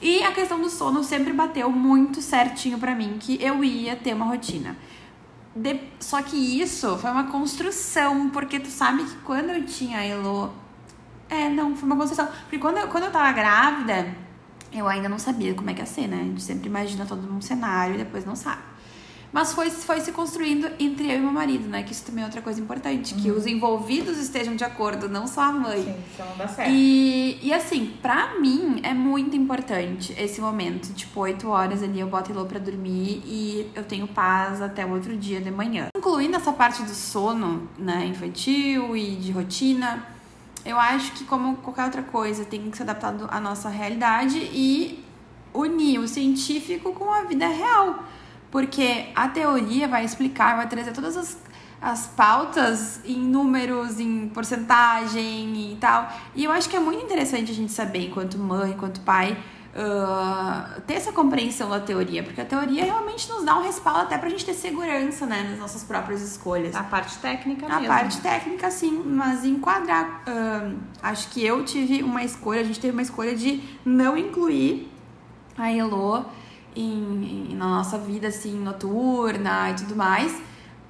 [0.01, 4.13] E a questão do sono sempre bateu muito certinho pra mim, que eu ia ter
[4.13, 4.77] uma rotina.
[5.55, 10.05] De- Só que isso foi uma construção, porque tu sabe que quando eu tinha a
[10.05, 10.53] Elo.
[11.29, 12.27] É, não, foi uma construção.
[12.43, 14.15] Porque quando eu, quando eu tava grávida,
[14.71, 16.21] eu ainda não sabia como é que ia ser, né?
[16.21, 18.61] A gente sempre imagina todo um cenário e depois não sabe.
[19.31, 21.83] Mas foi, foi se construindo entre eu e meu marido, né?
[21.83, 23.13] Que isso também é outra coisa importante.
[23.13, 25.83] Que os envolvidos estejam de acordo, não só a mãe.
[25.83, 26.71] Sim, isso não dá certo.
[26.71, 30.93] E, e assim, pra mim é muito importante esse momento.
[30.93, 34.91] Tipo, 8 horas ali eu boto Elô pra dormir e eu tenho paz até o
[34.91, 35.89] outro dia de manhã.
[35.95, 40.07] Incluindo essa parte do sono, né, infantil e de rotina,
[40.65, 45.03] eu acho que como qualquer outra coisa tem que ser adaptado à nossa realidade e
[45.53, 48.03] unir o científico com a vida real.
[48.51, 51.37] Porque a teoria vai explicar, vai trazer todas as,
[51.81, 56.11] as pautas em números, em porcentagem e tal.
[56.35, 59.37] E eu acho que é muito interessante a gente saber, enquanto mãe, enquanto pai,
[59.75, 62.23] ah, ter essa compreensão da teoria.
[62.23, 65.59] Porque a teoria realmente nos dá um respaldo até pra gente ter segurança, né, nas
[65.59, 66.75] nossas próprias escolhas.
[66.75, 67.87] A parte técnica A mesmo.
[67.87, 70.23] parte técnica, sim, mas enquadrar.
[70.27, 74.91] ahn, acho que eu tive uma escolha, a gente teve uma escolha de não incluir
[75.57, 76.25] a Elo
[76.81, 80.41] em, em- na nossa vida, assim, noturna e tudo mais.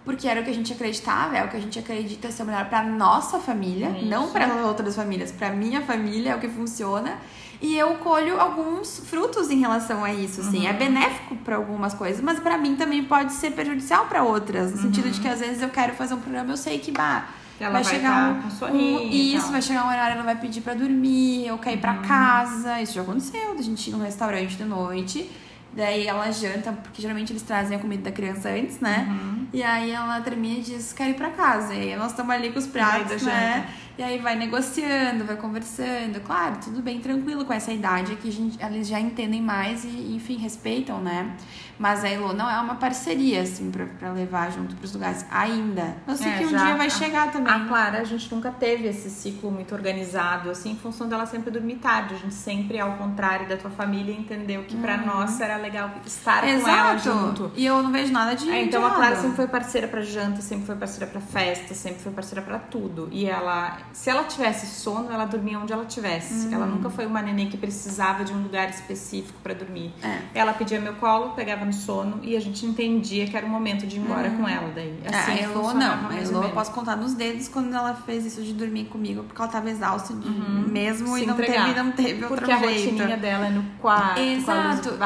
[0.06, 2.46] Porque era o que a gente acreditava, é o que a gente acredita ser o
[2.46, 4.06] melhor pra nossa família, Isso.
[4.06, 7.16] não para outras famílias, pra minha família é o que funciona.
[7.62, 10.60] E eu colho alguns frutos em relação a isso, assim.
[10.62, 10.68] Uhum.
[10.70, 14.78] É benéfico pra algumas coisas, mas pra mim também pode ser prejudicial pra outras, no
[14.82, 17.26] sentido de que às vezes eu quero fazer um programa, eu sei que bah,
[17.60, 19.52] Ela vai, vai chegar tá um, com soninho um- isso, tal.
[19.52, 21.82] vai chegar um horário, ela vai pedir pra dormir, eu quero ir Uhum.
[21.82, 22.82] pra casa.
[22.82, 25.30] Isso já aconteceu, da gente ir num restaurante de noite
[25.74, 29.08] Daí ela janta, porque geralmente eles trazem a comida da criança antes, né?
[29.08, 29.48] Uhum.
[29.54, 31.74] E aí ela termina e diz, quer ir pra casa.
[31.74, 33.66] E aí nós estamos ali com os pratos, né?
[33.68, 33.90] Janta.
[34.00, 36.22] E aí vai negociando, vai conversando.
[36.22, 40.16] Claro, tudo bem tranquilo com essa idade que a gente, eles já entendem mais e,
[40.16, 41.36] enfim, respeitam, né?
[41.78, 45.98] Mas a Elo não é uma parceria, assim, pra, pra levar junto pros lugares ainda.
[46.08, 47.54] Eu sei é, que um dia vai a, chegar também.
[47.54, 51.52] A Clara, a gente nunca teve esse ciclo muito organizado, assim, em função dela sempre
[51.52, 52.14] dormir tarde.
[52.14, 54.82] A gente sempre, ao contrário da tua família, entendeu que uhum.
[54.82, 56.64] pra nós era legal estar Exato.
[56.64, 57.52] com ela junto.
[57.56, 58.50] E eu não vejo nada de.
[58.50, 61.74] É, então de a Clara sempre foi parceira pra janta, sempre foi parceira pra festa,
[61.74, 63.08] sempre foi parceira pra tudo.
[63.12, 66.48] E ela, se ela tivesse sono, ela dormia onde ela tivesse.
[66.48, 66.54] Uhum.
[66.54, 69.94] Ela nunca foi uma neném que precisava de um lugar específico para dormir.
[70.02, 70.20] É.
[70.34, 73.86] Ela pedia meu colo, pegava no sono e a gente entendia que era o momento
[73.86, 74.38] de ir embora uhum.
[74.38, 75.00] com ela daí.
[75.04, 76.10] É, assim, a Elo não.
[76.10, 79.42] A Elo eu posso contar nos dedos quando ela fez isso de dormir comigo, porque
[79.42, 80.66] ela tava exausta de, uhum.
[80.68, 82.66] mesmo Se e não teve, não teve porque jeito.
[82.66, 84.98] A rotininha dela é no quarto, Exato.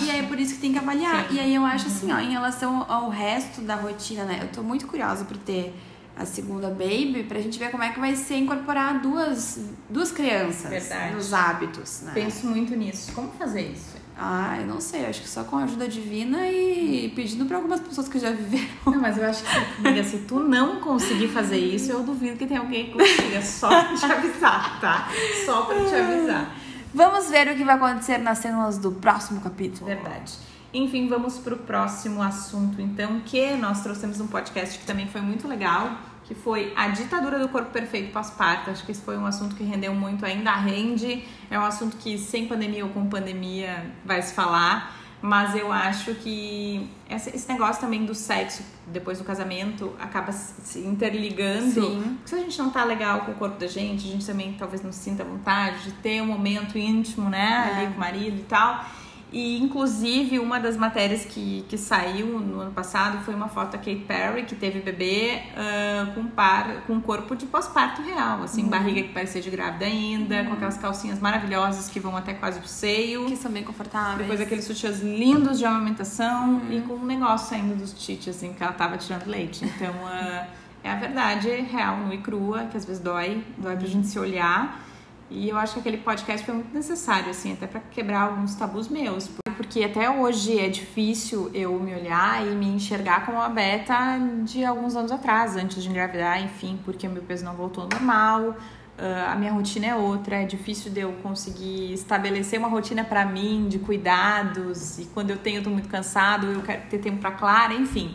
[0.05, 1.27] e aí é por isso que tem que avaliar.
[1.27, 1.35] Sim.
[1.35, 4.39] E aí eu acho assim, ó, em relação ao resto da rotina, né?
[4.41, 5.73] Eu tô muito curiosa por ter
[6.15, 9.59] a segunda baby pra gente ver como é que vai ser incorporar duas,
[9.89, 11.15] duas crianças Verdade.
[11.15, 12.11] nos hábitos, né?
[12.13, 13.11] Penso muito nisso.
[13.13, 14.01] Como fazer isso?
[14.23, 17.79] Ah, eu não sei, acho que só com a ajuda divina e pedindo para algumas
[17.79, 18.67] pessoas que já viveram.
[18.85, 22.45] Não, mas eu acho que, amiga, se tu não conseguir fazer isso, eu duvido que
[22.45, 25.09] tenha alguém que consiga, só pra te avisar, tá?
[25.43, 26.55] Só pra te avisar.
[26.93, 29.85] Vamos ver o que vai acontecer nas cenas do próximo capítulo.
[29.85, 30.33] Verdade.
[30.73, 35.21] Enfim, vamos para o próximo assunto, então, que nós trouxemos um podcast que também foi
[35.21, 35.97] muito legal
[36.31, 38.69] que foi a ditadura do corpo perfeito pós-parto.
[38.69, 41.25] Acho que esse foi um assunto que rendeu muito, ainda rende.
[41.49, 44.95] É um assunto que sem pandemia ou com pandemia vai se falar.
[45.21, 51.81] Mas eu acho que esse negócio também do sexo depois do casamento acaba se interligando.
[51.81, 52.17] Sim.
[52.25, 54.81] Se a gente não tá legal com o corpo da gente, a gente também talvez
[54.81, 57.77] não sinta vontade de ter um momento íntimo, né, é.
[57.77, 58.83] ali com o marido e tal.
[59.31, 63.77] E, inclusive, uma das matérias que, que saiu no ano passado foi uma foto da
[63.77, 68.69] Kate Perry, que teve bebê uh, com, par, com corpo de pós-parto real, assim, uhum.
[68.69, 70.47] barriga que parecia de grávida ainda, uhum.
[70.47, 73.25] com aquelas calcinhas maravilhosas que vão até quase pro seio.
[73.25, 74.17] Que são bem confortáveis.
[74.17, 76.73] Depois aqueles sutiãs lindos de amamentação uhum.
[76.73, 79.63] e com um negócio saindo dos tites, assim, que ela tava tirando leite.
[79.63, 80.45] Então, uh,
[80.83, 84.19] é a verdade real, nua e crua, que às vezes dói, dói pra gente se
[84.19, 84.90] olhar.
[85.33, 88.89] E eu acho que aquele podcast foi muito necessário, assim, até para quebrar alguns tabus
[88.89, 89.29] meus.
[89.55, 94.65] Porque até hoje é difícil eu me olhar e me enxergar como uma beta de
[94.65, 98.57] alguns anos atrás, antes de engravidar, enfim, porque meu peso não voltou ao normal,
[98.97, 103.25] ah, a minha rotina é outra, é difícil de eu conseguir estabelecer uma rotina para
[103.25, 107.19] mim de cuidados, e quando eu tenho, eu tô muito cansado, eu quero ter tempo
[107.21, 108.13] para Clara, enfim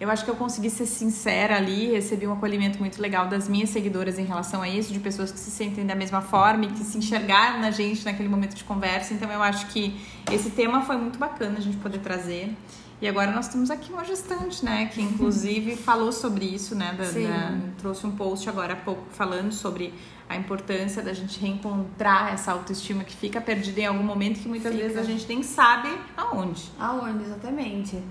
[0.00, 3.68] eu acho que eu consegui ser sincera ali, recebi um acolhimento muito legal das minhas
[3.68, 6.82] seguidoras em relação a isso, de pessoas que se sentem da mesma forma e que
[6.82, 9.12] se enxergaram na gente naquele momento de conversa.
[9.12, 10.00] Então eu acho que
[10.32, 12.56] esse tema foi muito bacana a gente poder trazer.
[13.02, 17.04] E agora nós temos aqui uma gestante, né, que inclusive falou sobre isso, né, da,
[17.04, 19.92] da, trouxe um post agora há pouco falando sobre
[20.28, 24.72] a importância da gente reencontrar essa autoestima que fica perdida em algum momento que muitas
[24.72, 24.84] fica.
[24.84, 26.70] vezes a gente nem sabe aonde.
[26.78, 28.02] Aonde, exatamente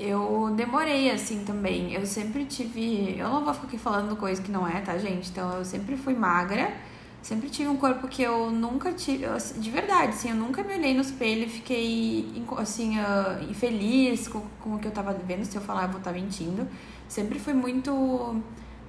[0.00, 1.92] eu demorei assim também.
[1.92, 3.18] Eu sempre tive.
[3.18, 5.30] Eu não vou ficar aqui falando coisa que não é, tá, gente?
[5.30, 6.72] Então eu sempre fui magra.
[7.20, 9.24] Sempre tive um corpo que eu nunca tive.
[9.26, 14.28] Assim, de verdade, assim, eu nunca me olhei no espelho e fiquei, assim, uh, infeliz
[14.28, 15.44] com, com o que eu tava vendo.
[15.44, 16.66] Se eu falar, eu vou estar tá mentindo.
[17.08, 18.40] Sempre fui muito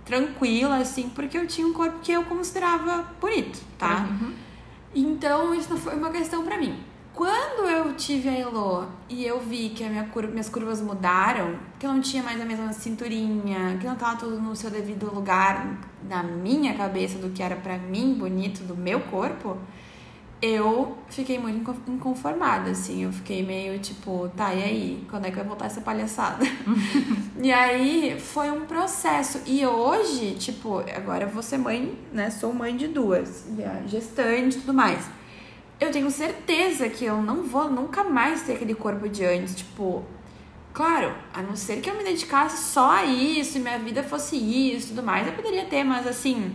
[0.06, 4.08] tranquila, assim, porque eu tinha um corpo que eu considerava bonito, tá?
[4.10, 4.34] Uhum.
[4.94, 6.80] Então, isso não foi uma questão para mim.
[7.20, 11.86] Quando eu tive a Elo e eu vi que minha curva, minhas curvas mudaram, que
[11.86, 15.82] eu não tinha mais a mesma cinturinha, que não tava tudo no seu devido lugar
[16.08, 19.58] na minha cabeça do que era para mim bonito do meu corpo,
[20.42, 23.04] eu fiquei muito inconformada, assim.
[23.04, 25.08] Eu fiquei meio tipo, tá, e aí?
[25.10, 26.46] Quando é que vai voltar essa palhaçada?
[27.44, 29.42] e aí foi um processo.
[29.46, 32.30] E hoje, tipo, agora eu vou ser mãe, né?
[32.30, 33.46] Sou mãe de duas,
[33.88, 35.19] gestante e tudo mais
[35.80, 39.56] eu tenho certeza que eu não vou nunca mais ter aquele corpo de antes.
[39.56, 40.04] Tipo,
[40.74, 44.36] claro, a não ser que eu me dedicasse só a isso e minha vida fosse
[44.36, 46.52] isso e tudo mais, eu poderia ter, mas assim,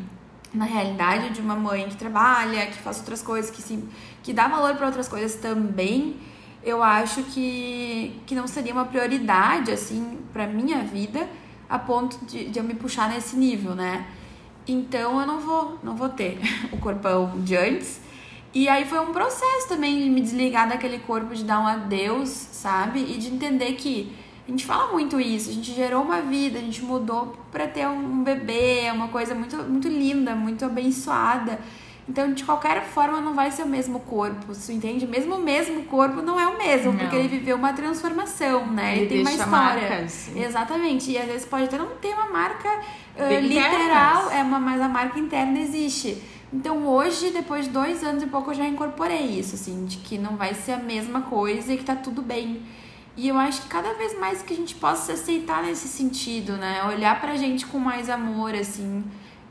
[0.52, 3.82] na realidade de uma mãe que trabalha, que faz outras coisas, que, se,
[4.22, 6.16] que dá valor para outras coisas também,
[6.62, 11.28] eu acho que, que não seria uma prioridade, assim, pra minha vida,
[11.68, 14.06] a ponto de, de eu me puxar nesse nível, né?
[14.66, 16.38] Então eu não vou, não vou ter
[16.72, 18.03] o corpão de antes
[18.54, 22.28] e aí foi um processo também de me desligar daquele corpo, de dar um adeus,
[22.28, 23.00] sabe?
[23.00, 24.12] E de entender que
[24.46, 27.88] a gente fala muito isso, a gente gerou uma vida, a gente mudou para ter
[27.88, 31.58] um bebê, é uma coisa muito, muito linda, muito abençoada.
[32.06, 35.06] Então, de qualquer forma, não vai ser o mesmo corpo, você entende?
[35.06, 36.98] Mesmo o mesmo corpo não é o mesmo, Não.
[36.98, 38.92] porque ele viveu uma transformação, né?
[38.92, 39.50] Ele Ele, tem uma história.
[39.88, 40.30] marcas.
[40.36, 41.10] Exatamente.
[41.10, 44.88] E às vezes pode até não ter uma marca uh, literal, é uma, mas a
[44.88, 46.22] marca interna existe.
[46.54, 50.16] Então hoje, depois de dois anos e pouco, eu já incorporei isso, assim, de que
[50.16, 52.62] não vai ser a mesma coisa e que tá tudo bem.
[53.16, 56.52] E eu acho que cada vez mais que a gente possa se aceitar nesse sentido,
[56.52, 56.84] né?
[56.84, 59.04] Olhar pra gente com mais amor, assim,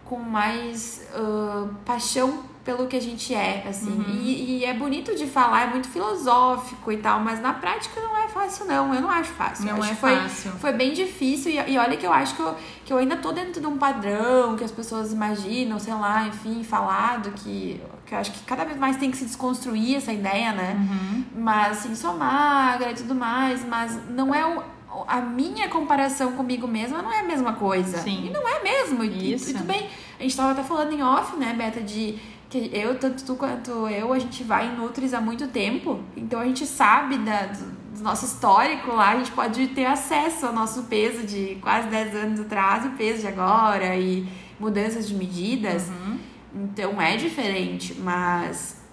[0.06, 3.92] com mais ah, paixão pelo que a gente é, assim.
[3.92, 4.22] Uhum.
[4.22, 8.18] E, e é bonito de falar, é muito filosófico e tal, mas na prática não
[8.18, 8.94] é fácil, não.
[8.94, 9.66] Eu não acho fácil.
[9.66, 10.52] Não Acho é foi, fácil.
[10.54, 11.52] Foi bem difícil.
[11.52, 12.56] E, e olha que eu acho que eu,
[12.86, 16.64] que eu ainda tô dentro de um padrão que as pessoas imaginam, sei lá, enfim,
[16.64, 20.54] falado, que, que eu acho que cada vez mais tem que se desconstruir essa ideia,
[20.54, 20.76] né?
[20.78, 21.26] Uhum.
[21.36, 24.64] Mas assim, sou magra e tudo mais, mas não é o.
[25.08, 27.98] A minha comparação comigo mesma não é a mesma coisa.
[27.98, 28.28] Sim.
[28.28, 29.04] E não é mesmo.
[29.04, 29.50] E, Isso.
[29.50, 29.90] e tudo bem.
[30.20, 32.20] A gente tava até falando em off, né, Beta, de
[32.54, 36.00] que eu, tanto tu quanto eu, a gente vai em Nutris há muito tempo.
[36.16, 40.46] Então a gente sabe da, do, do nosso histórico lá, a gente pode ter acesso
[40.46, 44.28] ao nosso peso de quase 10 anos atrás e o peso de agora e
[44.60, 45.90] mudanças de medidas.
[45.90, 46.20] Uhum.
[46.56, 48.84] Então é diferente, mas.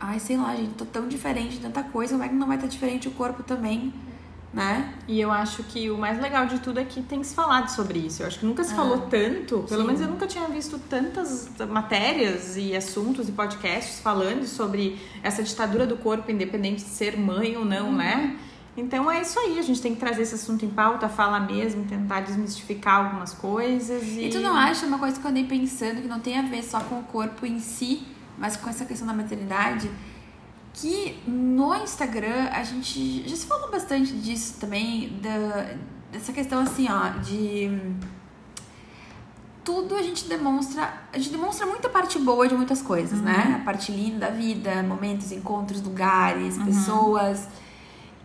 [0.00, 2.56] Ai, sei lá, gente, tô tão diferente de tanta coisa, como é que não vai
[2.56, 3.94] estar diferente o corpo também,
[4.52, 4.92] né?
[5.08, 7.98] E eu acho que o mais legal de tudo é que tem se falado sobre
[7.98, 8.22] isso.
[8.22, 9.86] Eu acho que nunca se Ah, falou tanto, pelo sim.
[9.86, 15.86] menos eu nunca tinha visto tantas matérias e assuntos e podcasts falando sobre essa ditadura
[15.86, 18.36] do corpo, independente de ser mãe ou não, né?
[18.76, 21.84] Então é isso aí, a gente tem que trazer esse assunto em pauta, falar mesmo,
[21.84, 24.02] tentar desmistificar algumas coisas.
[24.04, 26.42] E, E tu não acha uma coisa que eu andei pensando que não tem a
[26.42, 28.02] ver só com o corpo em si,
[28.38, 29.90] mas com essa questão da maternidade?
[30.74, 35.74] Que no Instagram a gente já se falou bastante disso também, da,
[36.10, 37.70] dessa questão assim, ó, de.
[39.62, 40.92] Tudo a gente demonstra.
[41.12, 43.58] A gente demonstra muita parte boa de muitas coisas, né?
[43.60, 47.48] A parte linda da vida, momentos, encontros, lugares, pessoas.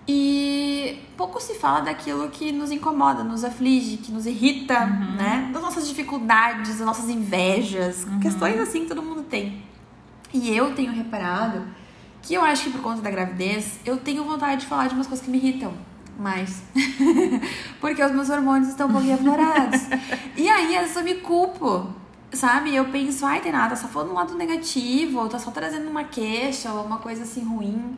[0.08, 5.50] E pouco se fala daquilo que nos incomoda, nos aflige, que nos irrita, né?
[5.52, 9.62] Das nossas dificuldades, das nossas invejas, questões assim que todo mundo tem.
[10.34, 11.68] E eu tenho reparado
[12.28, 15.08] que eu acho que por conta da gravidez, eu tenho vontade de falar de umas
[15.08, 15.74] coisas que me irritam
[16.20, 16.62] mais.
[17.80, 19.82] Porque os meus hormônios estão um pouquinho aflorados.
[20.36, 21.88] e aí, às vezes eu me culpo,
[22.34, 22.76] sabe?
[22.76, 26.04] Eu penso, ai, tem nada, só falando um lado negativo, ou tá só trazendo uma
[26.04, 27.98] queixa, ou uma coisa assim ruim.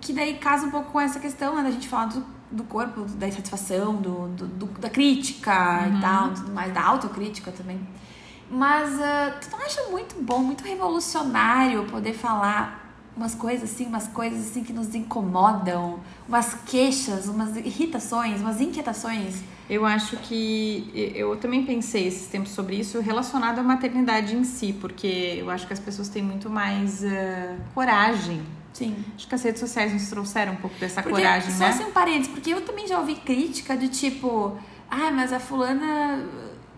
[0.00, 1.62] Que daí casa um pouco com essa questão, né?
[1.64, 6.30] Da gente falar do, do corpo, da insatisfação, do, do, do- da crítica e tal,
[6.32, 7.78] tudo mais, da autocrítica também.
[8.50, 12.87] Mas ah, tu não acha muito bom, muito revolucionário poder falar
[13.18, 15.98] umas coisas assim, umas coisas assim que nos incomodam,
[16.28, 19.42] umas queixas, umas irritações, umas inquietações?
[19.68, 24.72] Eu acho que eu também pensei esses tempos sobre isso relacionado à maternidade em si,
[24.80, 28.40] porque eu acho que as pessoas têm muito mais eh, coragem.
[28.72, 28.96] Sim.
[29.16, 31.68] Acho que as redes sociais nos trouxeram um pouco dessa Porque, coragem, só né?
[31.70, 34.56] assim um parênteses, porque eu também já ouvi crítica de tipo,
[34.88, 36.24] ah, mas a fulana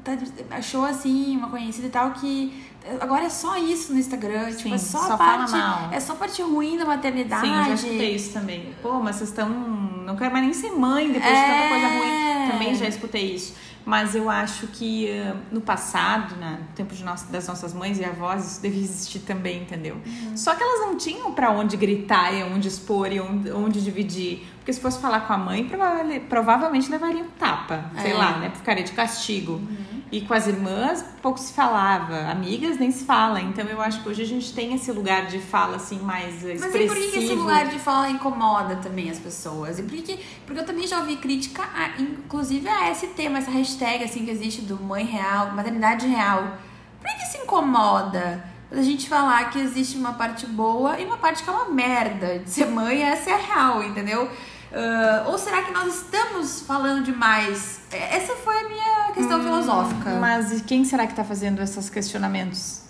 [0.02, 0.16] tá-
[0.50, 2.52] achou assim, uma conhecida e tal, que
[3.00, 5.52] agora é só isso no Instagram, tipo, Sim, é só, só parte.
[5.92, 7.46] É só parte ruim da maternidade.
[7.46, 8.74] Sim, eu já escutei isso também.
[8.82, 9.48] Pô, mas vocês estão.
[9.48, 11.46] Não quero mais nem ser mãe depois de É.
[11.46, 12.50] tanta coisa ruim.
[12.50, 13.54] Também já escutei isso.
[13.84, 17.98] Mas eu acho que eh, no passado, né, no tempo de nós- das nossas mães
[17.98, 19.96] e avós, isso devia existir também, entendeu?
[20.04, 20.36] Uhum.
[20.36, 24.46] Só que elas não tinham pra onde gritar e onde expor e onde, onde dividir.
[24.60, 28.14] Porque se fosse falar com a mãe, prova- provavelmente levaria um tapa, sei É.
[28.14, 28.50] lá, né?
[28.54, 29.54] Ficaria de castigo.
[29.54, 30.02] Uhum.
[30.12, 32.30] E com as irmãs, pouco se falava.
[32.30, 33.40] Amigas nem se fala.
[33.40, 36.56] Então eu acho que hoje a gente tem esse lugar de fala assim mais eh,
[36.60, 36.82] Mas expressivo.
[36.84, 39.78] e por que esse lugar de fala incomoda também as pessoas?
[39.78, 43.38] E por que, que- porque eu também já ouvi crítica, a, inclusive a esse tema,
[43.38, 46.58] essa hashtag assim que existe do mãe real, maternidade real.
[47.00, 48.44] Por que se incomoda?
[48.70, 52.38] A gente falar que existe uma parte boa e uma parte que é uma merda.
[52.38, 54.30] De ser mãe, essa é a real, entendeu?
[54.72, 57.80] Ah, ou será que nós estamos falando demais?
[57.90, 60.10] Essa foi a minha questão filosófica.
[60.20, 62.82] Mas e quem será que tá fazendo esses questionamentos?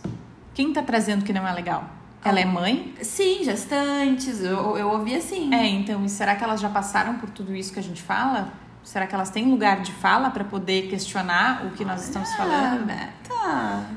[0.55, 1.85] Quem tá trazendo que não é legal?
[2.23, 2.95] Ela é mãe?
[3.01, 5.55] Sim, gestantes, eu, eu ouvi assim.
[5.55, 8.53] É, então, e será que elas já passaram por tudo isso que a gente fala?
[8.83, 12.91] Será que elas têm lugar de fala para poder questionar o que nós estamos falando?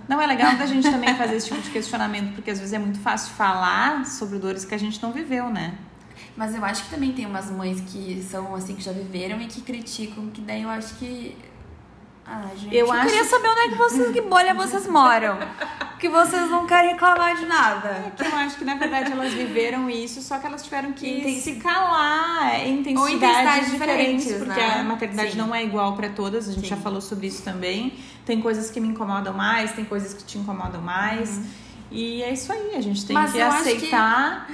[0.07, 2.79] Não é legal da gente também fazer esse tipo de questionamento, porque às vezes é
[2.79, 5.77] muito fácil falar sobre dores que a gente não viveu, né?
[6.35, 9.47] Mas eu acho que também tem umas mães que são assim, que já viveram e
[9.47, 11.37] que criticam, que daí eu acho que.
[12.26, 12.74] Ah, gente.
[12.76, 15.38] Eu Eu, acho- queria saber onde é que vocês, que bolha vocês moram.
[15.99, 18.11] Que vocês não querem reclamar de nada.
[18.17, 21.41] Que eu acho que na verdade elas viveram isso, só que elas tiveram que Intensi-
[21.41, 24.80] se calar em intensidades, Ou intensidades diferentes, diferentes, porque né?
[24.80, 25.38] a maternidade Sim.
[25.38, 26.76] não é igual para todas, a gente Sim.
[26.76, 27.93] já falou sobre isso também.
[28.26, 31.38] Tem coisas que me incomodam mais, tem coisas que te incomodam mais.
[31.38, 31.45] Uhum.
[31.91, 34.47] E é isso aí, a gente tem Mas que aceitar.
[34.47, 34.53] Que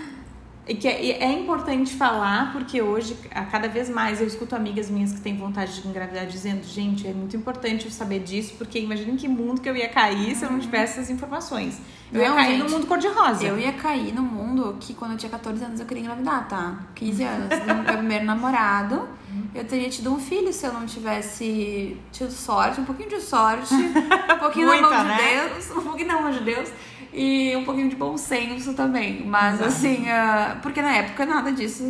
[0.70, 4.88] e que é, é, importante falar, porque hoje, a cada vez mais, eu escuto amigas
[4.88, 8.80] minhas que têm vontade de engravidar dizendo: gente, é muito importante eu saber disso, porque
[8.80, 11.82] imagina em que mundo que eu ia cair se eu não tivesse essas informações.
[12.14, 13.44] Eu não, ia cair gente, no mundo cor-de-rosa.
[13.44, 16.80] Eu ia cair no mundo que quando eu tinha 14 anos eu queria engravidar, tá?
[16.94, 17.66] 15 anos.
[17.66, 19.10] meu primeiro namorado.
[19.54, 23.74] Eu teria tido um filho se eu não tivesse tido sorte, um pouquinho de sorte,
[23.74, 25.18] um pouquinho Muita, na mão né?
[25.18, 26.70] de Deus, um pouquinho na mão de Deus
[27.14, 29.26] e um pouquinho de bom senso também.
[29.26, 31.84] Mas assim, uh, porque na época nada disso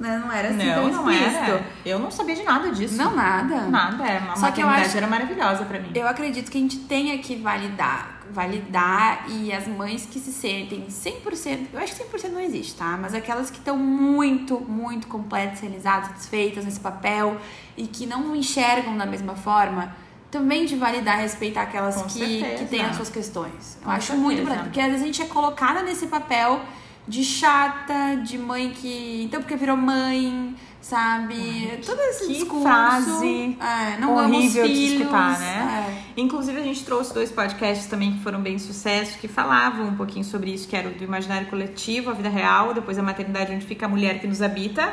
[0.00, 1.40] né, não era assim não, tão explícito.
[1.40, 1.66] Não era.
[1.84, 2.96] Eu não sabia de nada disso.
[2.96, 3.62] Não, nada.
[3.62, 5.90] Nada, é uma Só que eu acho, era maravilhosa para mim.
[5.94, 8.16] Eu acredito que a gente tenha que validar.
[8.30, 12.98] Validar e as mães que se sentem 100%, eu acho que 100% não existe, tá?
[13.00, 17.36] Mas aquelas que estão muito, muito completas, realizadas, satisfeitas nesse papel
[17.76, 19.94] e que não enxergam da mesma forma,
[20.36, 22.58] também de validar respeitar aquelas que, certeza.
[22.58, 23.78] que têm as suas questões.
[23.80, 24.22] Eu Com acho certeza.
[24.22, 26.60] muito importante, porque às vezes a gente é colocada nesse papel
[27.08, 29.22] de chata, de mãe que.
[29.24, 31.68] Então, porque virou mãe, sabe?
[31.70, 32.62] Ai, Todo esse que discurso.
[32.64, 36.04] frase é, não horrível filhos, de escutar, né?
[36.16, 36.20] É.
[36.20, 40.24] Inclusive, a gente trouxe dois podcasts também que foram bem sucesso, que falavam um pouquinho
[40.24, 43.64] sobre isso, que era o do imaginário coletivo, a vida real, depois a maternidade onde
[43.64, 44.92] fica a mulher que nos habita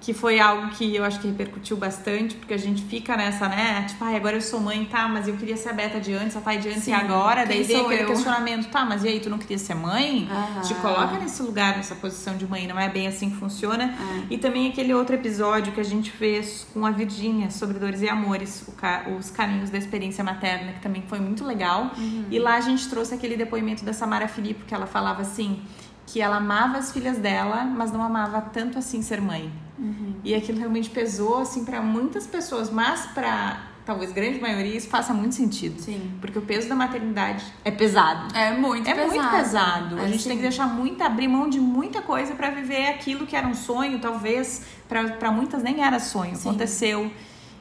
[0.00, 3.84] que foi algo que eu acho que repercutiu bastante, porque a gente fica nessa, né?
[3.88, 6.36] Tipo, ai, agora eu sou mãe, tá, mas eu queria ser a Beta de antes,
[6.36, 7.44] a pai de antes Sim, e agora.
[7.44, 8.06] Daí vem aquele eu?
[8.06, 10.28] questionamento, tá, mas e aí, tu não queria ser mãe?
[10.30, 10.60] Aham.
[10.62, 13.84] Te coloca nesse lugar, nessa posição de mãe, não é bem assim que funciona.
[13.84, 14.26] É.
[14.30, 18.08] E também aquele outro episódio que a gente fez com a Virgínia sobre dores e
[18.08, 18.64] amores,
[19.18, 21.90] os caminhos da experiência materna, que também foi muito legal.
[21.98, 22.26] Uhum.
[22.30, 25.60] E lá a gente trouxe aquele depoimento da Samara Filipe, que ela falava assim
[26.06, 29.52] que ela amava as filhas dela, mas não amava tanto assim ser mãe.
[29.78, 30.14] Uhum.
[30.24, 35.14] E aquilo realmente pesou assim para muitas pessoas, mas para talvez grande maioria isso faça
[35.14, 35.80] muito sentido.
[35.80, 36.12] Sim.
[36.20, 38.36] Porque o peso da maternidade é pesado.
[38.36, 39.14] É muito é pesado.
[39.14, 39.98] muito pesado.
[39.98, 40.28] É, a gente sim.
[40.28, 43.54] tem que deixar muito abrir mão de muita coisa para viver aquilo que era um
[43.54, 46.48] sonho, talvez para muitas nem era sonho, sim.
[46.48, 47.10] aconteceu.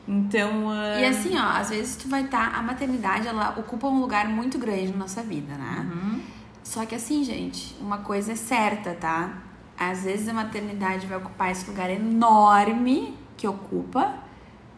[0.06, 1.00] Então, uh...
[1.00, 4.28] E assim, ó, às vezes tu vai estar tá, a maternidade ela ocupa um lugar
[4.28, 5.90] muito grande na nossa vida, né?
[5.90, 6.22] Uhum.
[6.64, 9.47] Só que assim, gente, uma coisa é certa, tá?
[9.80, 14.16] Às vezes a maternidade vai ocupar esse lugar enorme que ocupa,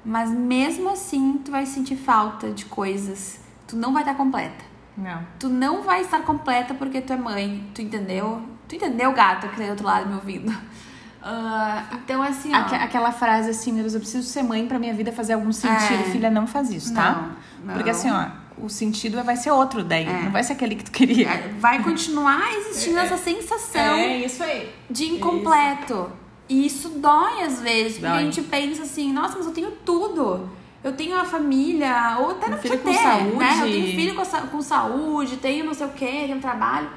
[0.03, 3.39] mas mesmo assim tu vai sentir falta de coisas.
[3.67, 4.65] Tu não vai estar completa.
[4.97, 5.25] Não.
[5.39, 7.69] Tu não vai estar completa porque tu é mãe.
[7.73, 8.41] Tu entendeu?
[8.67, 10.51] Tu entendeu, gato, que tá do outro lado me ouvindo?
[10.51, 12.53] Uh, então, assim.
[12.53, 15.51] Aqu aquela frase assim, meu Deus, eu preciso ser mãe pra minha vida fazer algum
[15.51, 16.01] sentido.
[16.01, 16.11] É.
[16.11, 17.11] Filha, não faz isso, tá?
[17.11, 17.73] Não, não.
[17.73, 18.27] Porque assim, ó,
[18.61, 20.23] o sentido vai ser outro daí, é.
[20.23, 21.29] não vai ser aquele que tu queria.
[21.29, 23.03] É, vai continuar existindo é.
[23.03, 24.69] essa sensação é, isso aí.
[24.89, 25.93] de incompleto.
[25.93, 26.29] Isso.
[26.49, 28.17] E isso dói às vezes, porque dói.
[28.17, 30.49] a gente pensa assim, nossa, mas eu tenho tudo.
[30.83, 33.35] Eu tenho a família, ou até não filho com ter, saúde.
[33.35, 33.57] né?
[33.59, 36.89] Eu tenho filho com, com saúde, tenho não sei o quê, tenho trabalho.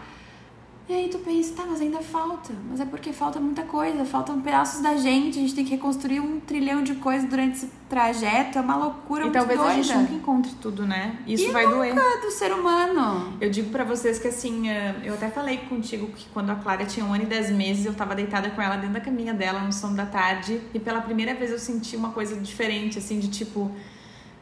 [0.89, 2.53] E aí tu pensa, tá, mas ainda falta.
[2.69, 6.19] Mas é porque falta muita coisa, faltam pedaços da gente, a gente tem que reconstruir
[6.21, 9.73] um trilhão de coisas durante esse trajeto, é uma loucura E talvez doida.
[9.73, 11.19] a gente nunca encontre tudo, né?
[11.27, 11.95] Isso e vai doer.
[11.95, 13.33] do ser humano.
[13.41, 16.85] Eu digo para vocês que assim, eh, eu até falei contigo que quando a Clara
[16.85, 19.61] tinha um ano e dez meses, eu tava deitada com ela dentro da caminha dela
[19.61, 23.29] no sono da tarde, e pela primeira vez eu senti uma coisa diferente, assim, de
[23.29, 23.71] tipo,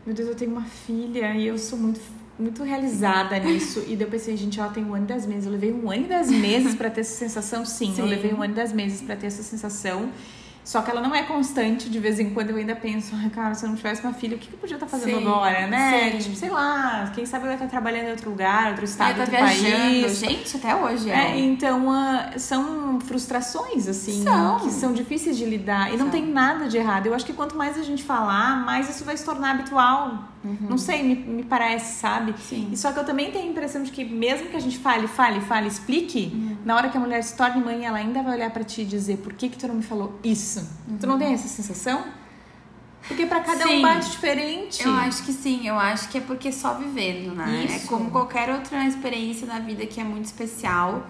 [0.06, 2.00] meu Deus, eu tenho uma filha e eu sou muito
[2.40, 3.84] muito realizada nisso.
[3.86, 5.46] E daí eu pensei, gente, ela tem um ano e dez meses.
[5.46, 8.00] Eu levei um ano e dez meses para ter essa sensação, sim, sim.
[8.00, 10.10] Eu levei um ano e dez meses para ter essa sensação.
[10.70, 13.54] Só que ela não é constante, de vez em quando eu ainda penso, ai, cara,
[13.54, 15.26] se eu não tivesse uma filha, o que, que eu podia estar tá fazendo Sim,
[15.26, 16.10] agora, né?
[16.10, 19.36] Tipo, sei lá, quem sabe eu ia estar trabalhando em outro lugar, outro estado, outro
[19.36, 20.18] país.
[20.18, 21.10] Gente, até hoje.
[21.10, 24.60] É, então, uh, são frustrações, assim, são.
[24.60, 25.88] que são difíceis de lidar.
[25.88, 26.04] E são.
[26.04, 27.06] não tem nada de errado.
[27.06, 30.29] Eu acho que quanto mais a gente falar, mais isso vai se tornar habitual.
[30.42, 30.68] Uhum.
[30.70, 32.34] Não sei, me, me parece, sabe?
[32.38, 32.70] Sim.
[32.72, 35.06] E só que eu também tenho a impressão de que mesmo que a gente fale,
[35.06, 36.56] fale, fale, explique, uhum.
[36.64, 38.84] na hora que a mulher se torne mãe, ela ainda vai olhar para ti e
[38.84, 40.60] dizer por que que tu não me falou isso?
[40.88, 40.98] Uhum.
[40.98, 42.04] Tu não tem essa sensação?
[43.06, 43.78] Porque para cada sim.
[43.78, 44.86] um bate diferente.
[44.86, 47.64] Eu acho que sim, eu acho que é porque é só vivendo, né?
[47.64, 47.84] Isso.
[47.84, 51.06] É como qualquer outra experiência na vida que é muito especial.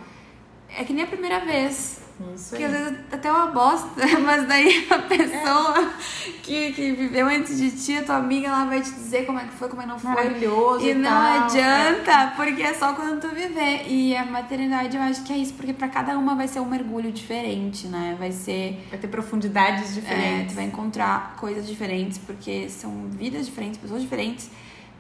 [0.69, 2.01] É que nem a primeira vez.
[2.35, 6.31] Isso que às vezes até é uma bosta, mas daí a pessoa é.
[6.43, 9.45] que, que viveu antes de ti, a tua amiga, ela vai te dizer como é
[9.45, 10.11] que foi, como é que não foi.
[10.11, 10.85] Maravilhoso.
[10.85, 11.45] E, e não tal.
[11.45, 12.27] adianta, é.
[12.37, 13.87] porque é só quando tu viver.
[13.89, 16.67] E a maternidade eu acho que é isso, porque para cada uma vai ser um
[16.67, 18.17] mergulho diferente, né?
[18.19, 18.87] Vai ser.
[18.91, 20.47] Vai ter profundidades diferentes.
[20.47, 24.51] É, tu vai encontrar coisas diferentes, porque são vidas diferentes, pessoas diferentes,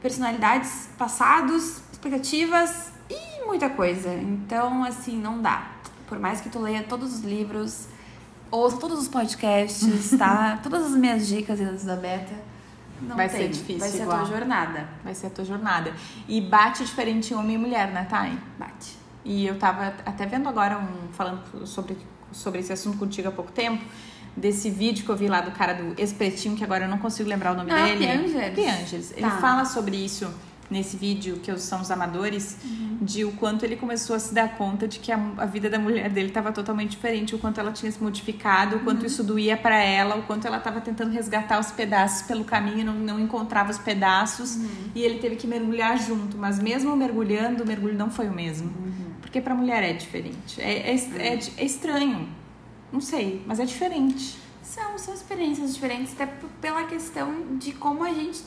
[0.01, 4.12] personalidades, passados, expectativas e muita coisa.
[4.14, 5.80] Então, assim, não dá.
[6.11, 7.86] Por mais que tu leia todos os livros,
[8.50, 10.58] ouça todos os podcasts, tá?
[10.62, 12.34] Todas as minhas dicas e as da Beta.
[13.00, 13.42] Não vai tem.
[13.42, 13.78] ser difícil.
[13.78, 14.18] Vai ser igual.
[14.18, 14.88] a tua jornada.
[15.02, 15.94] Vai ser a tua jornada.
[16.28, 18.38] E bate diferente em homem e mulher, né, Thay?
[18.58, 18.98] Bate.
[19.24, 21.96] E eu tava até vendo agora um falando sobre
[22.32, 23.84] sobre esse assunto contigo há pouco tempo,
[24.36, 27.28] desse vídeo que eu vi lá do cara do Espretinho, que agora eu não consigo
[27.28, 28.06] lembrar o nome ah, dele.
[28.06, 28.54] Pianges.
[28.54, 29.11] Pianges.
[29.11, 29.16] Tá.
[29.16, 30.32] Ele fala sobre isso
[30.71, 32.99] nesse vídeo, que são os amadores, uhum.
[33.01, 35.79] de o quanto ele começou a se dar conta de que a, a vida da
[35.79, 39.07] mulher dele estava totalmente diferente, o quanto ela tinha se modificado, o quanto uhum.
[39.07, 42.95] isso doía para ela, o quanto ela estava tentando resgatar os pedaços pelo caminho, não,
[42.95, 44.68] não encontrava os pedaços, uhum.
[44.95, 48.68] e ele teve que mergulhar junto, mas mesmo mergulhando, o mergulho não foi o mesmo.
[48.68, 49.11] Uhum.
[49.21, 50.61] Porque para a mulher é diferente.
[50.61, 52.29] É, é, é, é estranho.
[52.93, 54.39] Não sei, mas é diferente.
[54.62, 56.27] São, são experiências diferentes, até
[56.61, 58.41] pela questão de como a gente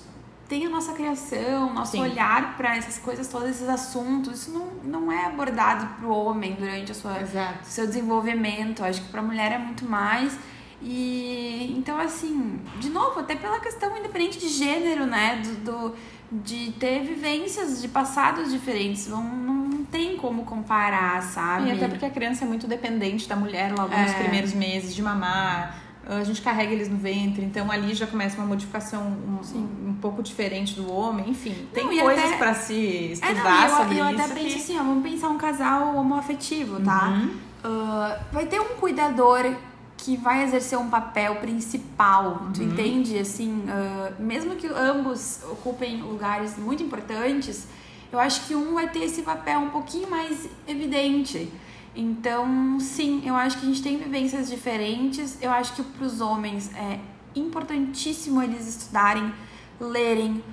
[0.53, 2.01] tem a nossa criação, nosso Sim.
[2.01, 4.41] olhar para essas coisas, todos esses assuntos.
[4.41, 7.17] Isso não, não é abordado para o homem durante a sua,
[7.63, 8.83] seu desenvolvimento.
[8.83, 10.37] Acho que para a mulher é muito mais.
[10.79, 15.41] E então, assim, de novo, até pela questão independente de gênero, né?
[15.43, 15.95] Do, do
[16.31, 19.07] de ter vivências de passados diferentes.
[19.07, 21.69] Não, não tem como comparar, sabe?
[21.69, 24.03] E até porque a criança é muito dependente da mulher logo é.
[24.03, 28.37] nos primeiros meses de mamar a gente carrega eles no ventre, então ali já começa
[28.37, 32.37] uma modificação um, um pouco diferente do homem, enfim, tem não, coisas até...
[32.37, 34.19] para se estudar é, não, eu, sobre eu isso.
[34.19, 37.09] Eu até penso assim, ó, vamos pensar um casal homoafetivo, tá?
[37.09, 37.35] Uhum.
[37.63, 39.55] Uh, vai ter um cuidador
[39.95, 42.51] que vai exercer um papel principal, uhum.
[42.51, 43.17] tu entende?
[43.17, 47.65] Assim, uh, mesmo que ambos ocupem lugares muito importantes,
[48.11, 51.49] eu acho que um vai ter esse papel um pouquinho mais evidente.
[51.95, 55.37] Então, sim, eu acho que a gente tem vivências diferentes.
[55.41, 56.99] Eu acho que para os homens é
[57.35, 59.31] importantíssimo eles estudarem,
[59.79, 60.43] lerem.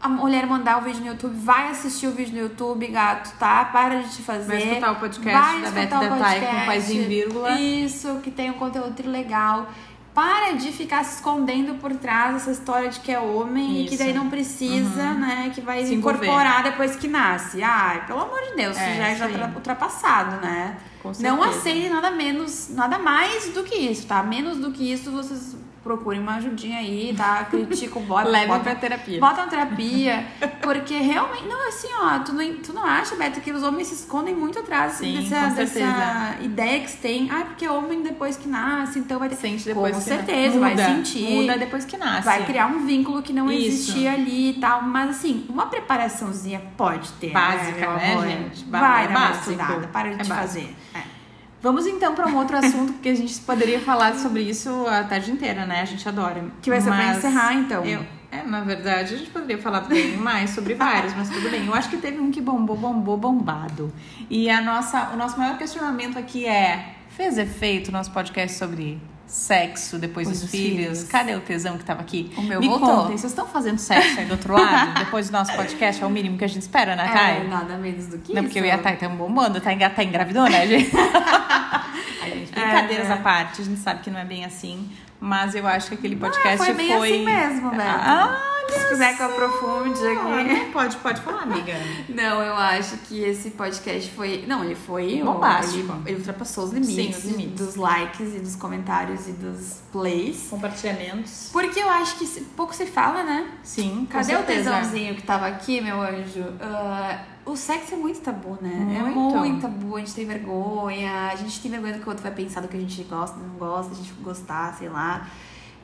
[0.00, 3.66] A mulher mandar o vídeo no YouTube, vai assistir o vídeo no YouTube, gato, tá?
[3.66, 4.46] Para de te fazer.
[4.46, 7.60] Vai escutar o podcast vai da Beth Detalhe com Paz em Vírgula.
[7.60, 9.68] Isso, que tem um conteúdo legal.
[10.14, 13.86] Para de ficar se escondendo por trás dessa história de que é homem Isso.
[13.86, 15.20] e que daí não precisa, uhum.
[15.20, 15.52] né?
[15.54, 17.62] Que vai se incorporar depois que nasce.
[17.62, 20.76] Ai, pelo amor de Deus, é, já é já ultrapassado, né?
[21.20, 24.22] não aceite nada menos, nada mais do que isso, tá?
[24.22, 27.44] Menos do que isso, vocês procurem uma ajudinha aí, tá?
[27.44, 28.28] Critica o bota.
[28.30, 29.20] Leve bota, pra terapia.
[29.20, 30.26] Bota uma terapia.
[30.62, 31.46] Porque realmente.
[31.46, 34.58] Não, assim, ó, tu não, tu não acha, Beto, que os homens se escondem muito
[34.58, 37.30] atrás Sim, dessa, dessa ideia que se tem.
[37.30, 39.36] Ah, porque homem depois que nasce, então vai ter.
[39.36, 41.30] Sente depois Com certeza, muda, vai sentir.
[41.30, 42.24] Muda depois que nasce.
[42.24, 43.66] Vai criar um vínculo que não Isso.
[43.66, 44.82] existia ali e tal.
[44.82, 47.30] Mas assim, uma preparaçãozinha pode ter.
[47.30, 48.64] Básica, né, né gente?
[48.64, 50.76] Vai, é vai estudada, para de é fazer.
[50.94, 51.19] É.
[51.62, 55.30] Vamos então para um outro assunto, porque a gente poderia falar sobre isso a tarde
[55.30, 55.82] inteira, né?
[55.82, 56.42] A gente adora.
[56.62, 57.84] Que vai ser para encerrar, então.
[57.84, 61.66] Eu, é, na verdade, a gente poderia falar bem mais sobre vários, mas tudo bem.
[61.66, 63.92] Eu acho que teve um que bombou, bombou, bombado.
[64.30, 68.98] E a nossa, o nosso maior questionamento aqui é: fez efeito o nosso podcast sobre
[69.30, 70.98] sexo depois dos, dos filhos.
[70.98, 71.04] filhos.
[71.04, 72.32] Cadê o tesão que tava aqui?
[72.36, 72.88] O meu Me voltou.
[72.88, 74.98] contem, vocês estão fazendo sexo aí do outro lado?
[74.98, 76.02] depois do nosso podcast?
[76.02, 77.36] É o mínimo que a gente espera, né, Thay?
[77.36, 78.48] É, nada menos do que Não, isso.
[78.48, 79.60] porque eu e a Thay estamos bombando.
[79.60, 80.90] Tá, tá engravidou, né, gente?
[80.96, 84.90] a gente brincadeiras é, à parte, a gente sabe que não é bem assim.
[85.20, 86.74] Mas eu acho que aquele podcast foi...
[86.74, 87.12] bem foi...
[87.12, 87.84] assim mesmo, né?
[87.86, 90.70] Ah, se quiser que eu aprofunde aqui.
[90.72, 91.74] Pode, pode falar, amiga.
[92.08, 94.44] Não, eu acho que esse podcast foi.
[94.46, 95.20] Não, ele foi.
[95.22, 95.92] Bombástico.
[95.92, 97.66] Ele, ele ultrapassou os limites, Sim, os limites.
[97.66, 100.46] dos likes e dos comentários e dos plays.
[100.48, 101.50] Compartilhamentos.
[101.52, 103.50] Porque eu acho que pouco se fala, né?
[103.62, 104.06] Sim.
[104.08, 106.40] Cadê o tesãozinho que tava aqui, meu anjo?
[106.40, 107.18] Uh,
[107.50, 108.96] o sexo é muito tabu, né?
[108.98, 109.36] É muito.
[109.36, 112.22] É muito tabu, a gente tem vergonha, a gente tem vergonha do que o outro
[112.22, 115.28] vai pensar do que a gente gosta, não gosta, a gente gostar, sei lá.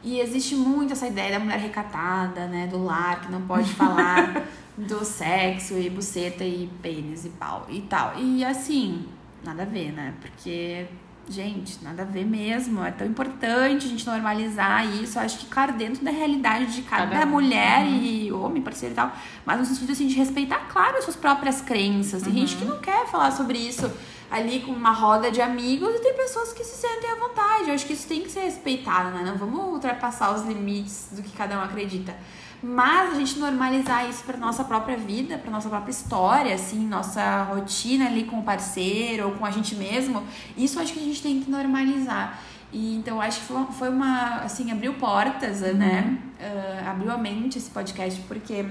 [0.03, 2.67] E existe muito essa ideia da mulher recatada, né?
[2.67, 4.47] Do lar, que não pode falar
[4.77, 8.15] do sexo e buceta e pênis e pau e tal.
[8.19, 9.07] E assim,
[9.45, 10.15] nada a ver, né?
[10.21, 10.87] Porque,
[11.29, 12.85] gente, nada a ver mesmo.
[12.85, 15.19] É tão importante a gente normalizar isso.
[15.19, 18.03] Eu acho que, claro, dentro da realidade de cada, mulher uhum.
[18.03, 19.13] e homem, parceiro e tal.
[19.45, 22.23] Mas no sentido assim, de respeitar, claro, as suas próprias crenças.
[22.23, 22.39] Tem uhum.
[22.39, 23.91] gente que não quer falar sobre isso
[24.31, 27.69] ali com uma roda de amigos e tem pessoas que se sentem à vontade.
[27.69, 29.23] Eu acho que isso tem que ser respeitado, né?
[29.25, 32.17] Não vamos ultrapassar os limites do que cada um acredita.
[32.63, 37.45] Mas a gente normalizar isso para nossa própria vida, para nossa própria história, assim, nossa
[37.45, 40.23] rotina ali com o parceiro ou com a gente mesmo,
[40.57, 42.41] isso acho que a gente tem que normalizar.
[42.73, 45.75] E então acho que foi uma, assim, abriu portas, uhum.
[45.75, 46.19] né?
[46.41, 48.67] Uh, abriu a mente esse podcast, porque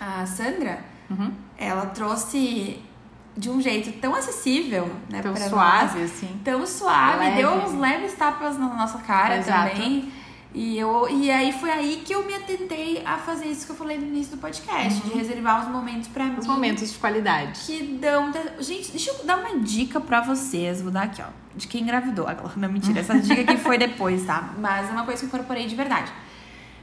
[0.00, 1.32] a Sandra, uhum.
[1.56, 2.82] ela trouxe
[3.36, 5.22] de um jeito tão acessível, né?
[5.22, 6.40] Tão suave, nós, assim.
[6.44, 7.36] Tão suave, Leve.
[7.36, 9.70] deu uns leves tapas na nossa cara Exato.
[9.70, 10.12] também.
[10.54, 13.76] E, eu, e aí foi aí que eu me atentei a fazer isso que eu
[13.76, 15.08] falei no início do podcast, uhum.
[15.08, 16.38] de reservar os momentos para mim.
[16.38, 17.60] Os momentos de qualidade.
[17.60, 18.30] Que dão.
[18.60, 20.82] Gente, deixa eu dar uma dica para vocês.
[20.82, 21.26] Vou dar aqui, ó.
[21.56, 22.26] De quem engravidou.
[22.56, 23.00] Não, mentira.
[23.00, 24.52] Essa dica aqui foi depois, tá?
[24.58, 26.12] Mas é uma coisa que eu incorporei de verdade.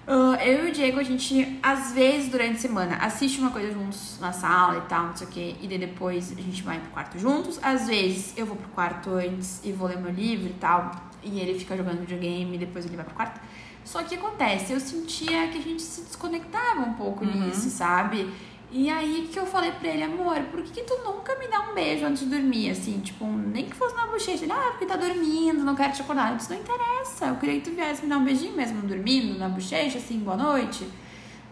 [0.08, 3.72] Uh, eu e o Diego, a gente, às vezes, durante a semana, assiste uma coisa
[3.72, 6.80] juntos na sala e tal, não sei o quê, e daí depois a gente vai
[6.80, 7.60] pro quarto juntos.
[7.62, 10.90] Às vezes, eu vou pro quarto antes e vou ler meu livro e tal,
[11.24, 13.40] e ele fica jogando videogame e depois ele vai pro quarto.
[13.84, 17.48] Só que acontece, eu sentia que a gente se desconectava um pouco uhum.
[17.48, 18.30] nisso, sabe?
[18.72, 21.60] E aí que eu falei pra ele, amor, por que, que tu nunca me dá
[21.62, 22.70] um beijo antes de dormir?
[22.70, 24.46] Assim, tipo, nem que fosse na bochecha.
[24.46, 26.32] Ele, ah, porque tá dormindo, não quero te acordar.
[26.32, 27.26] Eu disse, não interessa.
[27.26, 30.38] Eu queria que tu viesse me dar um beijinho mesmo dormindo, na bochecha, assim, boa
[30.38, 30.88] noite.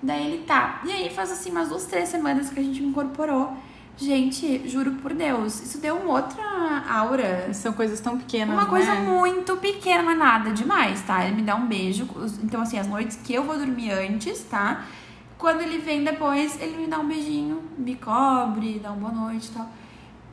[0.04, 0.82] Daí ele tá.
[0.86, 3.52] E aí faz assim umas duas, três semanas que a gente incorporou.
[3.98, 6.44] Gente, juro por Deus, isso deu uma outra
[6.88, 7.52] aura.
[7.52, 8.70] São coisas tão pequenas, Uma né?
[8.70, 11.26] coisa muito pequena, mas nada demais, tá?
[11.26, 12.08] Ele me dá um beijo.
[12.44, 14.86] Então, assim, as noites que eu vou dormir antes, tá?
[15.36, 19.48] Quando ele vem depois, ele me dá um beijinho, me cobre, dá uma boa noite
[19.48, 19.68] e tal.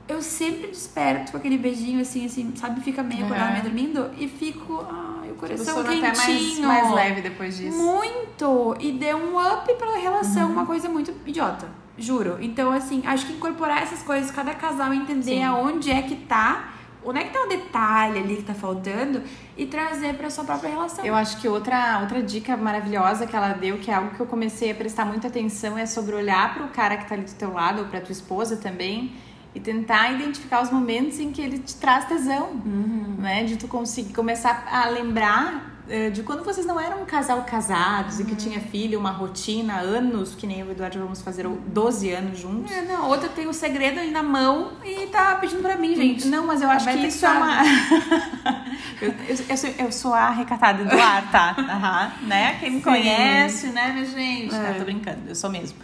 [0.07, 2.83] Eu sempre desperto com aquele beijinho assim, assim, sabe?
[2.83, 6.07] Fica meio acordado, meio dormindo e fico, ai, o coração tipo, quentinho.
[6.07, 7.79] Até mais, mais leve depois disso.
[7.79, 8.77] Muito!
[8.79, 10.53] E deu um up pra relação, uhum.
[10.53, 11.84] uma coisa muito idiota.
[11.97, 12.39] Juro.
[12.41, 15.45] Então, assim, acho que incorporar essas coisas, cada casal entender Sim.
[15.45, 16.75] aonde é que tá
[17.05, 19.23] onde é que tá o detalhe ali que tá faltando
[19.57, 21.05] e trazer para sua própria relação.
[21.05, 24.27] Eu acho que outra, outra dica maravilhosa que ela deu, que é algo que eu
[24.27, 27.35] comecei a prestar muita atenção, é sobre olhar para o cara que tá ali do
[27.35, 29.13] teu lado, ou para tua esposa também,
[29.55, 33.17] e tentar identificar os momentos em que ele te traz tesão, uhum.
[33.19, 33.45] né?
[33.45, 35.74] De tu conseguir começar a lembrar
[36.13, 38.23] de quando vocês não eram um casal casados uhum.
[38.23, 41.47] e que tinha filho, uma rotina, anos, que nem eu e o Eduardo vamos fazer
[41.47, 42.73] 12 anos juntos.
[42.73, 45.95] É, não, outra tem o um segredo aí na mão e tá pedindo pra mim,
[45.95, 46.27] gente.
[46.27, 47.63] Não, mas eu acho que isso é uma.
[49.01, 51.55] eu, eu, eu, sou, eu, sou, a recatada do ar, tá?
[51.59, 52.59] Uhum, né?
[52.61, 52.83] Quem me Sim.
[52.83, 54.55] conhece, né, minha gente?
[54.55, 54.59] É.
[54.59, 55.79] Não, tô brincando, eu sou mesmo.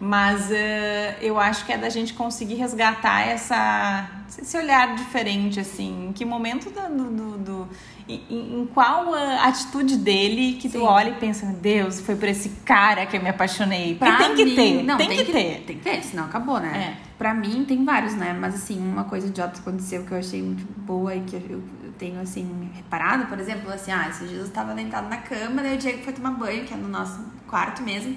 [0.00, 0.54] Mas uh,
[1.20, 4.08] eu acho que é da gente conseguir resgatar essa,
[4.40, 6.08] esse olhar diferente, assim.
[6.08, 7.68] Em que momento do, do, do
[8.08, 10.78] em, em, qual a atitude dele que Sim.
[10.78, 13.94] tu olha e pensa, meu Deus, foi por esse cara que eu me apaixonei.
[13.94, 15.64] Pra tem que mim, ter, não, tem, tem que, que, ter.
[15.66, 16.96] Tem que ter, senão acabou, né?
[16.96, 17.10] É.
[17.18, 18.32] Pra mim tem vários, né?
[18.32, 21.62] Mas assim, uma coisa idiota que aconteceu que eu achei muito boa e que eu,
[21.84, 25.60] eu tenho, assim, reparado, por exemplo, assim, ah, esses dias eu tava deitado na cama,
[25.60, 28.16] daí o Diego foi tomar banho, que é no nosso quarto mesmo.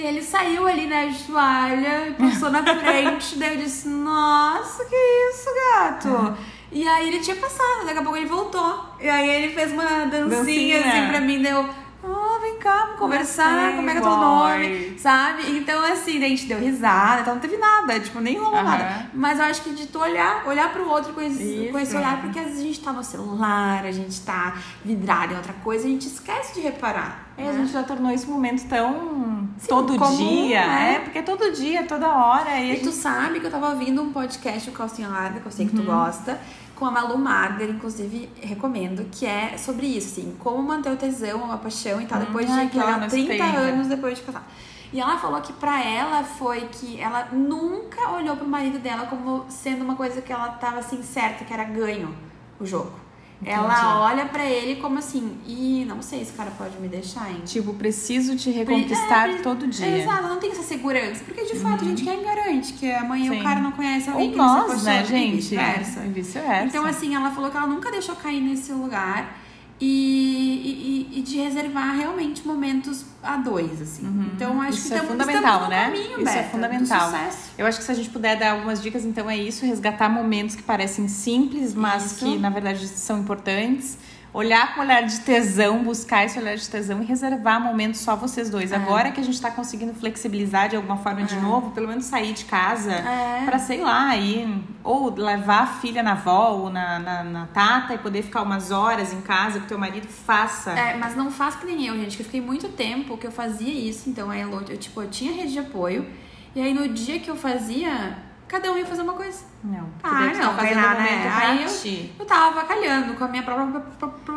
[0.00, 4.96] E ele saiu ali, né, de toalha, passou na frente, daí eu disse, nossa, que
[4.96, 6.08] isso, gato?
[6.08, 6.34] Uhum.
[6.72, 8.82] E aí ele tinha passado, daqui a pouco ele voltou.
[8.98, 10.78] E aí ele fez uma dancinha, dancinha.
[10.78, 11.68] assim pra mim, deu.
[12.02, 15.58] Oh, vem cá, vamos conversar, como é que é teu nome, sabe?
[15.58, 18.64] Então, assim, a gente deu risada, então não teve nada, tipo, nem rolou uhum.
[18.64, 19.10] nada.
[19.12, 22.22] Mas eu acho que de tu olhar, olhar pro outro com esse, com esse olhar,
[22.22, 25.86] porque às vezes a gente tá no celular, a gente tá vidrado em outra coisa,
[25.86, 27.28] a gente esquece de reparar.
[27.36, 27.50] É, né?
[27.50, 30.94] a gente já tornou esse momento tão Sim, todo comum, dia, né?
[30.94, 32.58] é, porque todo dia, toda hora.
[32.58, 32.84] E, e gente...
[32.84, 35.72] tu sabe que eu tava ouvindo um podcast, o Calcinha Larga, que eu sei que
[35.72, 35.86] tu uhum.
[35.86, 36.38] gosta
[36.80, 41.52] com a Malu Marder, inclusive recomendo, que é sobre isso, assim, como manter o tesão,
[41.52, 44.50] a paixão e tal, depois hum, de ela, 30 anos depois de casar.
[44.90, 49.44] E ela falou que pra ela foi que ela nunca olhou pro marido dela como
[49.50, 52.16] sendo uma coisa que ela tava assim certa, que era ganho
[52.58, 52.92] o jogo.
[53.40, 53.56] Entendi.
[53.56, 57.40] Ela olha para ele como assim, e não sei, esse cara pode me deixar, hein?
[57.44, 59.86] Tipo, preciso te reconquistar é, todo dia.
[59.86, 61.24] É, exato, não tem essa segurança.
[61.24, 61.86] Porque de fato uhum.
[61.86, 63.40] a gente quer garante que amanhã Sim.
[63.40, 65.32] o cara não conhece alguém Ou que nós, né, gente?
[65.32, 66.00] E vice-versa.
[66.00, 69.38] Vice então, assim, ela falou que ela nunca deixou cair nesse lugar
[69.80, 74.06] e, e, e, de reservar realmente momentos a dois, assim.
[74.06, 74.30] Uhum.
[74.34, 75.84] Então, acho isso que é estamos, fundamental, né?
[75.86, 77.12] Caminho, isso é é fundamental.
[77.56, 80.54] Eu acho que se a gente puder dar algumas dicas, então é isso, resgatar momentos
[80.54, 82.24] que parecem simples, mas isso.
[82.24, 83.96] que na verdade são importantes
[84.32, 88.48] olhar com olhar de tesão, buscar esse olhar de tesão e reservar momentos só vocês
[88.48, 88.70] dois.
[88.70, 88.76] É.
[88.76, 91.24] Agora que a gente está conseguindo flexibilizar de alguma forma é.
[91.24, 93.44] de novo, pelo menos sair de casa é.
[93.44, 94.48] para sei lá, ir,
[94.84, 98.70] ou levar a filha na avó ou na, na, na, tata e poder ficar umas
[98.70, 100.70] horas em casa que teu marido faça.
[100.72, 103.32] É, mas não faz que nem eu, gente, que eu fiquei muito tempo que eu
[103.32, 106.06] fazia isso, então aí eu, tipo, eu tinha rede de apoio.
[106.54, 108.16] E aí no dia que eu fazia,
[108.50, 109.44] cada um ia fazer uma coisa.
[109.62, 109.88] Não.
[110.02, 111.32] Ah, não, fazer nada, né?
[111.32, 113.80] Aí eu, eu tava calhando com a minha própria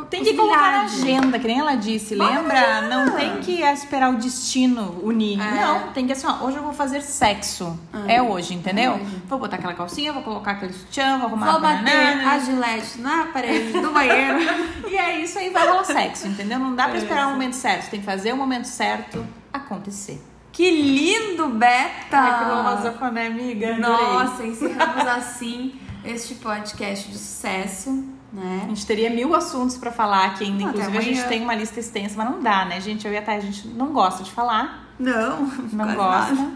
[0.07, 2.84] Tem que colocar na agenda, que nem ela disse, lembra?
[2.84, 5.41] Não tem que esperar o destino unir.
[5.41, 5.61] É.
[5.61, 7.80] Não, tem que assim, ó, hoje eu vou fazer sexo.
[7.91, 8.91] Ah, é hoje, entendeu?
[8.91, 9.22] É hoje.
[9.28, 13.01] Vou botar aquela calcinha, vou colocar aquele sutiã, vou arrumar vou a bater a gilete
[13.01, 14.38] na parede do banheiro.
[14.88, 16.59] e é isso aí, vai rolar sexo, entendeu?
[16.59, 20.22] Não dá pra esperar o momento certo, tem que fazer o momento certo acontecer.
[20.54, 22.86] Que lindo, Beta!
[22.99, 23.76] Que né, amiga?
[23.80, 25.74] Nossa, encerramos assim
[26.06, 27.89] este podcast de sucesso.
[28.32, 28.62] Né?
[28.64, 30.66] A gente teria mil assuntos para falar aqui ainda.
[30.66, 33.08] Inclusive, a gente tem uma lista extensa, mas não dá, né, gente?
[33.08, 34.93] Eu e a Thay, a gente não gosta de falar.
[34.99, 36.36] Não, não gosta.
[36.36, 36.51] Nada.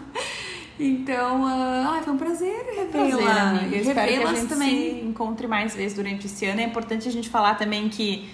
[0.78, 3.64] Então, uh, ai, foi um prazer revê-la.
[3.64, 5.00] Eu espero que a gente também.
[5.00, 6.60] se encontre mais vezes durante esse ano.
[6.60, 8.30] É importante a gente falar também que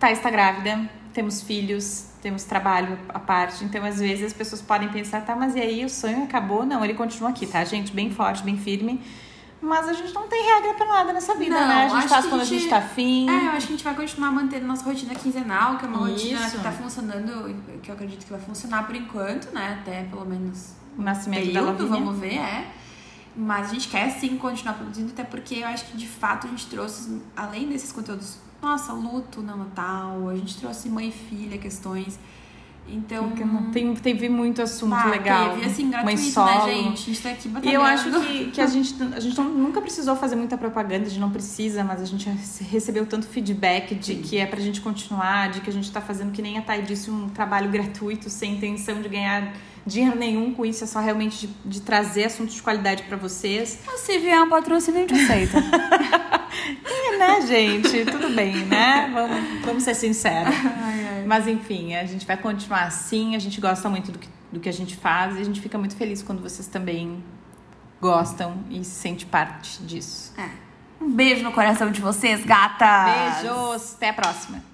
[0.00, 3.64] Thay está grávida temos filhos, temos trabalho à parte.
[3.64, 6.66] Então, às vezes, as pessoas podem pensar, tá, mas e aí o sonho acabou?
[6.66, 7.92] Não, ele continua aqui, tá, gente?
[7.92, 9.00] Bem forte, bem firme.
[9.62, 11.84] Mas a gente não tem regra pra nada nessa vida, Não, né?
[11.86, 13.30] A gente faz quando a a gente, gente- tá afim.
[13.30, 15.98] É, eu acho que a gente vai continuar mantendo nossa rotina quinzenal, que é uma
[16.06, 16.58] rotina Isso.
[16.58, 19.78] que tá funcionando, que eu acredito que vai funcionar por enquanto, né?
[19.80, 21.88] Até pelo menos O nascimento da período, Lavínia.
[22.04, 22.66] vamos ver, é.
[23.34, 26.50] Mas a gente quer sim continuar produzindo, até porque eu acho que de fato a
[26.50, 31.58] gente trouxe, além desses conteúdos, nossa, luto no Natal, a gente trouxe mãe e filha,
[31.58, 32.18] questões.
[32.86, 33.28] Então.
[33.28, 35.54] Porque não tem, teve muito assunto bah, legal.
[35.54, 36.66] Teve, assim, Mãe gratuito, solo.
[36.66, 37.02] né, gente?
[37.02, 37.76] A gente tá aqui E batalhando.
[37.76, 41.08] eu acho que, que a gente, a gente não- nunca precisou fazer muita propaganda, a
[41.08, 42.28] gente não precisa, mas a gente
[42.70, 46.30] recebeu tanto feedback de que é pra gente continuar, de que a gente tá fazendo,
[46.30, 49.50] que nem a Thay disse, um trabalho gratuito, sem intenção de ganhar
[49.86, 53.78] dinheiro nenhum com isso, é só realmente de, de trazer assuntos de qualidade pra vocês.
[53.96, 55.58] Se vier um patrocínio, a gente aceita.
[56.86, 58.04] E, né, gente?
[58.04, 59.10] Tudo bem, né?
[59.12, 60.54] Vamos, vamos ser sinceros.
[61.26, 64.68] Mas enfim, a gente vai continuar assim, a gente gosta muito do que, do que
[64.68, 67.22] a gente faz e a gente fica muito feliz quando vocês também
[68.00, 70.32] gostam e se sente parte disso.
[71.00, 73.42] Um beijo no coração de vocês, gatas!
[73.42, 74.73] Beijos, até a próxima.